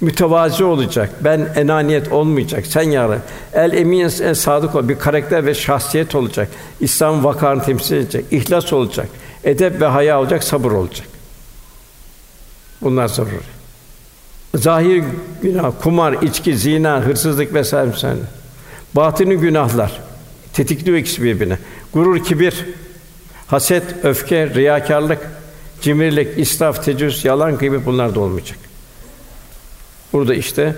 [0.00, 1.10] Mütevazi olacak.
[1.20, 2.66] Ben enaniyet olmayacak.
[2.66, 3.20] Sen yarın
[3.52, 4.88] el emin el sadık ol.
[4.88, 6.48] Bir karakter ve şahsiyet olacak.
[6.80, 8.24] İslam vakarını temsil edecek.
[8.30, 9.08] İhlas olacak.
[9.44, 11.06] Edep ve haya olacak, sabır olacak.
[12.82, 13.56] Bunlar zaruri.
[14.54, 15.04] Zahir
[15.42, 18.18] günah, kumar, içki, zina, hırsızlık vesaire vesaire.
[18.94, 20.00] Batini günahlar
[20.52, 21.58] tetikliyor ikisi birbirine.
[21.92, 22.64] Gurur, kibir,
[23.46, 25.30] haset, öfke, riyakarlık,
[25.80, 28.58] cimrilik, israf, tecüz, yalan gibi bunlar da olmayacak.
[30.16, 30.74] Burada işte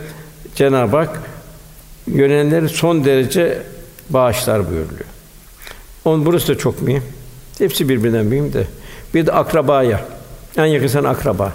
[0.55, 1.21] Cenab-ı Hak
[2.07, 3.63] yönelenleri son derece
[4.11, 5.05] bağışlar buyuruyor.
[6.05, 7.03] On burası da çok mühim.
[7.59, 8.67] Hepsi birbirinden mühim de.
[9.15, 10.05] Bir de akrabaya.
[10.57, 11.53] En yakın sana akraba.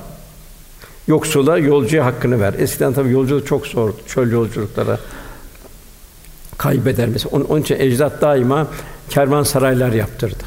[1.08, 2.54] Yoksula yolcuya hakkını ver.
[2.58, 3.94] Eskiden tabii yolculuk çok zor.
[4.08, 5.00] Çöl yolculuklara
[6.58, 7.36] kaybeder mesela.
[7.36, 8.68] Onun, onun için ecdat daima
[9.10, 10.44] kervansaraylar yaptırdı.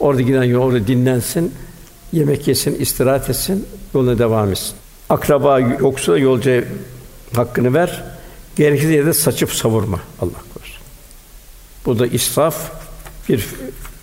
[0.00, 1.54] Orada giden yol dinlensin,
[2.12, 4.74] yemek yesin, istirahat etsin, yoluna devam etsin.
[5.08, 6.64] Akraba yoksa yolcuya
[7.34, 8.04] hakkını ver.
[8.56, 10.00] Gerekirse yerde saçıp savurma.
[10.20, 10.82] Allah korusun.
[11.86, 12.72] Bu da israf
[13.28, 13.46] bir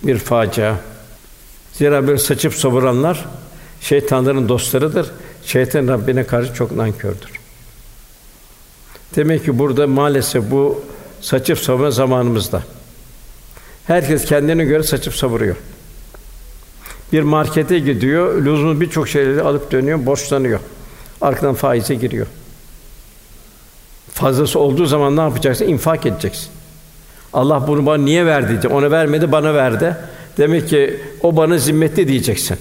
[0.02, 0.74] bir facia.
[1.72, 3.24] Zira böyle saçıp savuranlar
[3.80, 5.10] şeytanların dostlarıdır.
[5.44, 7.30] Şeytan Rabbine karşı çok nankördür.
[9.16, 10.84] Demek ki burada maalesef bu
[11.20, 12.62] saçıp savurma zamanımızda.
[13.86, 15.56] Herkes kendine göre saçıp savuruyor.
[17.12, 20.60] Bir markete gidiyor, lüzumlu birçok şeyleri alıp dönüyor, borçlanıyor.
[21.20, 22.26] Arkadan faize giriyor.
[24.12, 25.64] Fazlası olduğu zaman ne yapacaksın?
[25.64, 26.48] İnfak edeceksin.
[27.32, 28.72] Allah bunu bana niye verdi diyecek.
[28.72, 29.96] Ona vermedi, bana verdi.
[30.38, 32.58] Demek ki o bana zimmetli diyeceksin.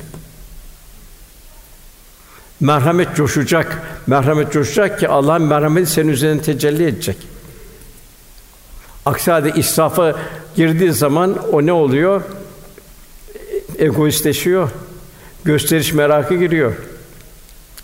[2.59, 3.81] Merhamet coşacak.
[4.07, 7.17] Merhamet coşacak ki Allah'ın merhameti senin üzerine tecelli edecek.
[9.05, 10.15] Aksi halde israfa
[10.55, 12.21] girdiği zaman o ne oluyor?
[13.79, 14.69] Egoistleşiyor.
[15.45, 16.73] Gösteriş merakı giriyor.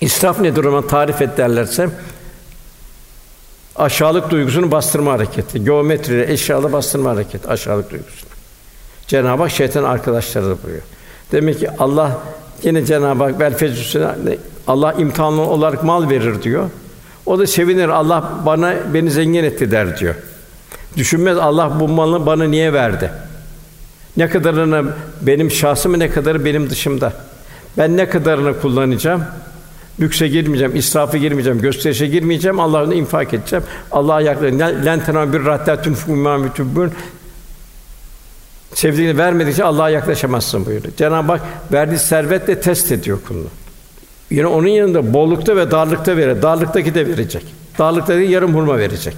[0.01, 1.89] İsraf nedir o tarif et derlerse
[3.75, 5.63] aşağılık duygusunu bastırma hareketi.
[5.63, 8.29] Geometri, eşyalı bastırma hareketi, aşağılık duygusunu.
[9.07, 10.83] Cenab-ı Hak şeytan arkadaşları da buyuruyor.
[11.31, 12.19] Demek ki Allah
[12.63, 14.07] yine Cenab-ı Hak belfezüsüne
[14.67, 16.69] Allah imtihanlı olarak mal verir diyor.
[17.25, 17.89] O da sevinir.
[17.89, 20.15] Allah bana beni zengin etti der diyor.
[20.97, 23.11] Düşünmez Allah bu malı bana niye verdi?
[24.17, 27.13] Ne kadarını benim şahsım ne kadarı benim dışımda.
[27.77, 29.23] Ben ne kadarını kullanacağım?
[30.01, 32.59] Lükse girmeyeceğim, israfa girmeyeceğim, gösterişe girmeyeceğim.
[32.59, 33.65] Allah'ın infak edeceğim.
[33.91, 36.91] Allah ayakları len bir rahtatun fumma mütübbün
[38.73, 40.95] Sevdiğini vermedikçe Allah'a yaklaşamazsın buyuruyor.
[40.97, 41.41] Cenab-ı Hak
[41.71, 43.47] verdiği servetle test ediyor kulunu.
[44.29, 46.41] Yine onun yanında bollukta ve darlıkta verir.
[46.41, 47.45] Darlıktaki de verecek.
[47.79, 49.15] Darlıkta değil yarım hurma verecek.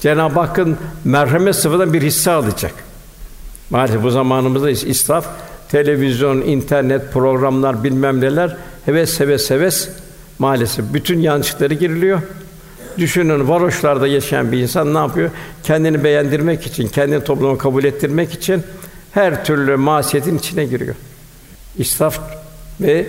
[0.00, 2.72] Cenab-ı Hakk'ın merhamet sıfatından bir hisse alacak.
[3.70, 5.26] Maalesef bu zamanımızda israf,
[5.68, 8.56] televizyon, internet, programlar, bilmem neler
[8.86, 9.88] heves heves heves
[10.38, 12.22] maalesef bütün yanlışlıkları giriliyor.
[12.98, 15.30] Düşünün varoşlarda yaşayan bir insan ne yapıyor?
[15.62, 18.62] Kendini beğendirmek için, kendini topluma kabul ettirmek için
[19.12, 20.94] her türlü masiyetin içine giriyor.
[21.78, 22.20] İsraf
[22.80, 23.06] ve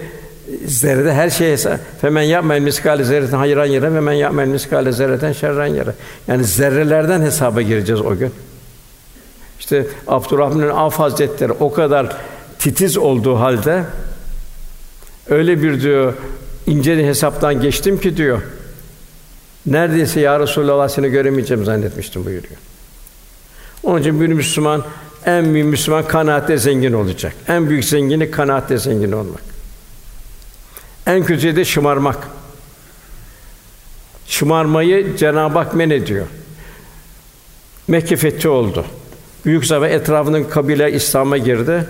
[0.65, 1.79] zerrede her şeye hesap.
[2.01, 5.93] Femen yapmel miskale zerreten hayran yere ve men yapmel miskale zerreten şerran yere.
[6.27, 8.31] Yani zerrelerden hesaba gireceğiz o gün.
[9.59, 12.17] İşte Abdurrahman Af Hazretleri o kadar
[12.59, 13.83] titiz olduğu halde
[15.29, 16.13] öyle bir diyor
[16.67, 18.41] ince hesaptan geçtim ki diyor.
[19.65, 22.57] Neredeyse ya Resulallah seni göremeyeceğim zannetmiştim buyuruyor.
[23.83, 24.83] Onun için bir Müslüman
[25.25, 27.33] en büyük Müslüman kanaatle zengin olacak.
[27.47, 29.41] En büyük zenginlik kanaatle zengin olmak.
[31.05, 32.27] En kötüsü de şımarmak.
[34.27, 36.27] Şımarmayı Cenab-ı Hak men ediyor.
[37.87, 38.85] Mekke fethi oldu.
[39.45, 41.85] Büyük zafer etrafının kabile İslam'a girdi.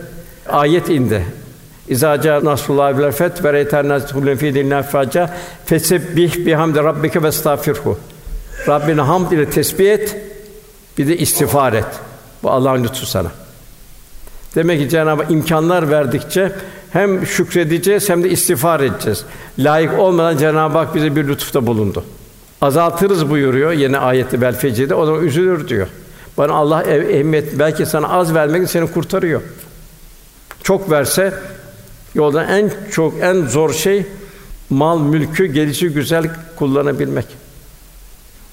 [0.49, 1.25] Ayet indi.
[1.91, 5.29] İza ca nasrullah vel feth ve reytan nasrullah fi dinna faca
[5.65, 7.97] fesebbih bihamdi rabbike ve estağfirhu.
[8.67, 10.17] Rabbine hamd ile tesbih et,
[10.97, 11.85] bir de istiğfar et.
[12.43, 13.31] Bu Allah'ın lütfu sana.
[14.55, 16.51] Demek ki Cenab-ı Hak imkanlar verdikçe
[16.91, 19.23] hem şükredeceğiz hem de istiğfar edeceğiz.
[19.59, 22.03] Layık olmadan Cenab-ı Hak bize bir lütufta bulundu.
[22.61, 24.55] Azaltırız buyuruyor yine ayette bel.
[24.95, 25.87] O zaman üzülür diyor.
[26.37, 29.41] Bana Allah ehemmiyet belki sana az vermek seni kurtarıyor.
[30.63, 31.33] Çok verse
[32.15, 34.05] yolda en çok en zor şey
[34.69, 37.25] mal mülkü gelişi güzel kullanabilmek.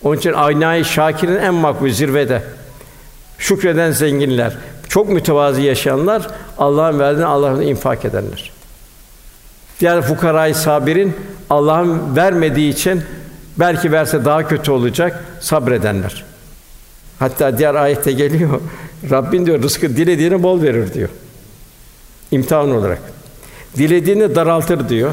[0.03, 2.43] Onun için aynayı şakirin en makbul zirvede.
[3.39, 4.57] Şükreden zenginler,
[4.89, 6.29] çok mütevazi yaşayanlar,
[6.59, 8.53] Allah'ın verdiğini Allah'ın infak edenler.
[9.81, 11.17] Diğer fukarayı sabirin
[11.51, 13.03] Allah'ın vermediği için
[13.57, 16.25] belki verse daha kötü olacak sabredenler.
[17.19, 18.61] Hatta diğer ayette geliyor.
[19.11, 21.09] Rabbin diyor rızkı dilediğine bol verir diyor.
[22.31, 23.18] İmtihan olarak.
[23.77, 25.13] Dilediğini daraltır diyor.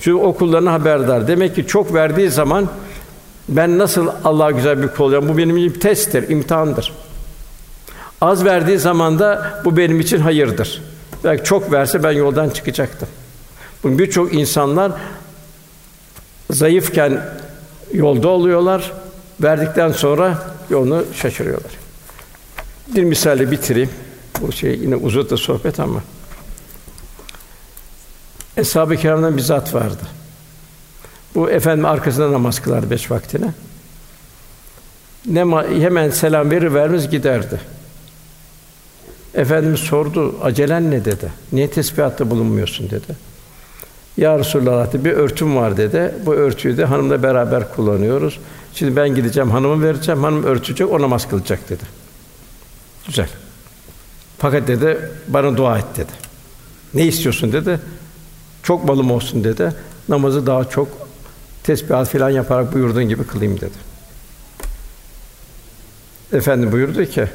[0.00, 1.28] Şu okullarına haberdar.
[1.28, 2.68] Demek ki çok verdiği zaman
[3.48, 5.28] ben nasıl Allah'a güzel bir kul olacağım?
[5.28, 6.92] Bu benim için testtir, imtihandır.
[8.20, 10.82] Az verdiği zaman da bu benim için hayırdır.
[11.24, 13.08] Belki çok verse ben yoldan çıkacaktım.
[13.82, 14.92] Bugün birçok insanlar
[16.50, 17.20] zayıfken
[17.92, 18.92] yolda oluyorlar.
[19.42, 20.38] Verdikten sonra
[20.70, 21.72] yolunu şaşırıyorlar.
[22.88, 23.90] Bir misalle bitireyim.
[24.40, 26.02] Bu şey yine uzadı sohbet ama.
[28.56, 30.02] Eshab-ı Kiram'dan bir zat vardı.
[31.34, 33.52] Bu efendim arkasında namaz kılardı beş vaktine.
[35.26, 35.40] Ne
[35.80, 37.60] hemen selam verir vermez giderdi.
[39.34, 41.32] Efendimiz sordu, acelen ne dedi?
[41.52, 43.16] Niye tesbihatta bulunmuyorsun dedi.
[44.16, 46.14] Ya Resulallah dedi, bir örtüm var dedi.
[46.26, 48.40] Bu örtüyü de hanımla beraber kullanıyoruz.
[48.74, 51.82] Şimdi ben gideceğim, hanımı vereceğim, hanım örtecek, o namaz kılacak dedi.
[53.06, 53.28] Güzel.
[54.38, 54.98] Fakat dedi,
[55.28, 56.12] bana dua et dedi.
[56.94, 57.80] Ne istiyorsun dedi.
[58.64, 59.72] Çok malım olsun dedi.
[60.08, 61.08] Namazı daha çok
[61.62, 63.94] tesbihat filan yaparak buyurduğun gibi kılayım dedi.
[66.32, 67.26] Efendim buyurdu ki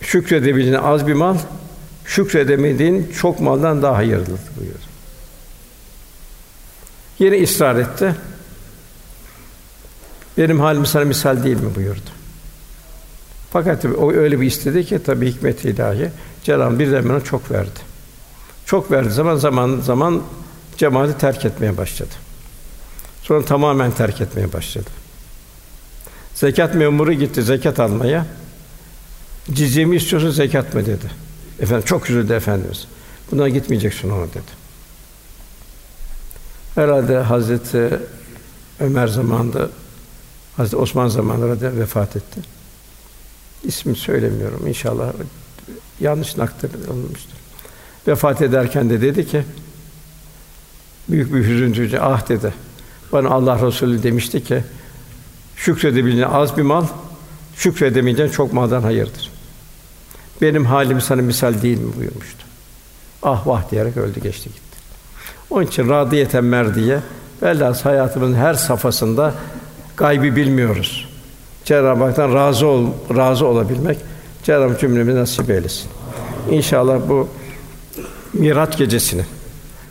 [0.00, 1.38] şükredebildiğin az bir mal,
[2.04, 4.78] şükredemediğin çok maldan daha hayırlıdır buyurdu.
[7.18, 8.14] Yine ısrar etti.
[10.38, 12.10] Benim halim sana misal değil mi buyurdu.
[13.52, 16.10] Fakat o öyle bir istedi ki tabii hikmet ilahi
[16.44, 17.93] Cenab-ı birden bana çok verdi.
[18.66, 20.22] Çok verdi zaman zaman zaman
[20.76, 22.14] cemaati terk etmeye başladı.
[23.22, 24.90] Sonra tamamen terk etmeye başladı.
[26.34, 28.26] Zekat memuru gitti zekat almaya.
[29.52, 31.10] Cizyemi istiyorsun zekat mı dedi.
[31.60, 32.86] Efendim çok üzüldü efendimiz.
[33.30, 34.64] Buna gitmeyeceksin ona dedi.
[36.74, 37.98] Herhalde Hazreti
[38.80, 39.68] Ömer zamanında
[40.56, 42.40] Hazreti Osman zamanında da vefat etti.
[43.64, 45.12] İsmi söylemiyorum inşallah
[46.00, 47.43] yanlış nakledilmiştir.
[48.08, 49.42] Vefat ederken de dedi ki
[51.08, 52.54] büyük bir hüzüntüyle ah dedi.
[53.12, 54.64] Bana Allah Resulü demişti ki
[55.56, 56.86] şükredebileceğin az bir mal,
[57.56, 59.32] şükredemeyeceğin çok maldan hayırdır.
[60.42, 62.44] Benim halim sana misal değil mi buyurmuştu.
[63.22, 64.78] Ah vah diyerek öldü geçti gitti.
[65.50, 67.00] Onun için radiyeten merdiye
[67.42, 69.34] velhâsıl hayatımızın her safhasında
[69.96, 71.08] gaybi bilmiyoruz.
[71.64, 72.86] Cenab-ı Hak'tan razı ol,
[73.16, 73.98] razı olabilmek
[74.42, 75.90] Cenab-ı Hak cümlemize nasip eylesin.
[76.50, 77.28] İnşallah bu
[78.34, 79.22] Miraç gecesini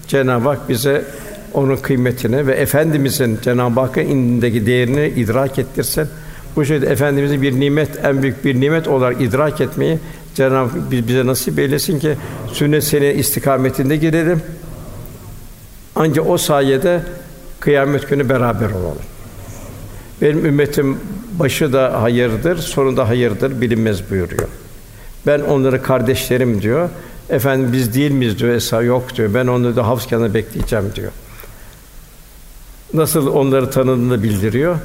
[0.07, 1.05] Cenab-ı Hak bize
[1.53, 6.07] onun kıymetini ve efendimizin Cenab-ı Hakk'ın indindeki değerini idrak ettirsin.
[6.55, 9.99] Bu şekilde efendimizin bir nimet, en büyük bir nimet olarak idrak etmeyi
[10.35, 12.15] Cenab-ı Hak bize nasip eylesin ki
[12.53, 14.41] sünnet seni istikametinde girelim.
[15.95, 17.01] Ancak o sayede
[17.59, 18.97] kıyamet günü beraber olalım.
[20.21, 20.97] Benim ümmetim
[21.39, 24.47] başı da hayırdır, sonu da hayırdır bilinmez buyuruyor.
[25.27, 26.89] Ben onları kardeşlerim diyor.
[27.29, 29.33] Efendim biz değil miyiz diyor Esa yok diyor.
[29.33, 31.11] Ben onları da havuz kenarında bekleyeceğim diyor.
[32.93, 34.77] Nasıl onları tanıdığını bildiriyor.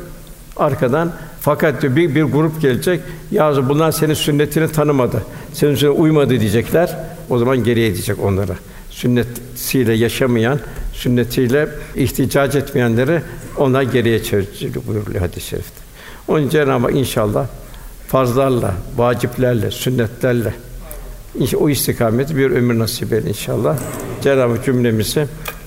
[0.57, 3.01] Arkadan fakat diyor bir, bir grup gelecek.
[3.31, 5.23] Ya bunlar senin sünnetini tanımadı.
[5.53, 6.97] Senin sünnetine uymadı diyecekler.
[7.31, 8.55] O zaman geriye diyecek onlara.
[8.91, 10.61] Sünnetiyle yaşamayan,
[10.93, 13.23] sünnetiyle ihticac etmeyenleri
[13.57, 15.81] onlar geriye çevirecek buyuruyor hadis-i şerifte.
[16.29, 17.47] Onun için Cenab-ı inşallah
[18.09, 20.55] farzlarla, vaciplerle, sünnetlerle
[21.61, 23.79] o istikameti bir ömür nasip eder inşallah.
[24.23, 25.27] Cenab-ı cümlemizi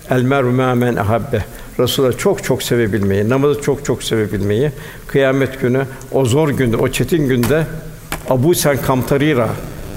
[0.09, 1.45] el meru men ahabbe
[1.79, 4.71] Resulullah çok çok sevebilmeyi, namazı çok çok sevebilmeyi,
[5.07, 7.65] kıyamet günü o zor günde, o çetin günde
[8.29, 9.49] Abu Sen Kamtarira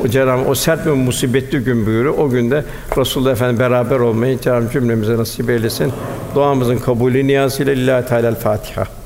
[0.05, 2.19] o Cenab-ı o sert ve musibetli gün buyuruyor.
[2.19, 2.65] O günde
[2.99, 5.93] Resulullah Efendimiz beraber olmayı Cenab-ı cümlemize nasip eylesin.
[6.35, 9.04] Duamızın kabulü niyazıyla Lillahi Teala Fatiha.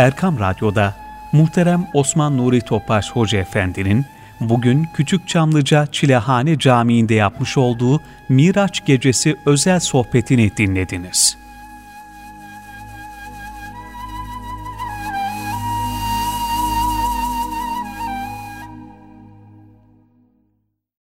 [0.00, 0.94] Erkam Radyo'da
[1.32, 4.06] muhterem Osman Nuri Topbaş Hoca Efendi'nin
[4.40, 11.39] bugün Küçük Çamlıca Çilehane Camii'nde yapmış olduğu Miraç Gecesi özel sohbetini dinlediniz.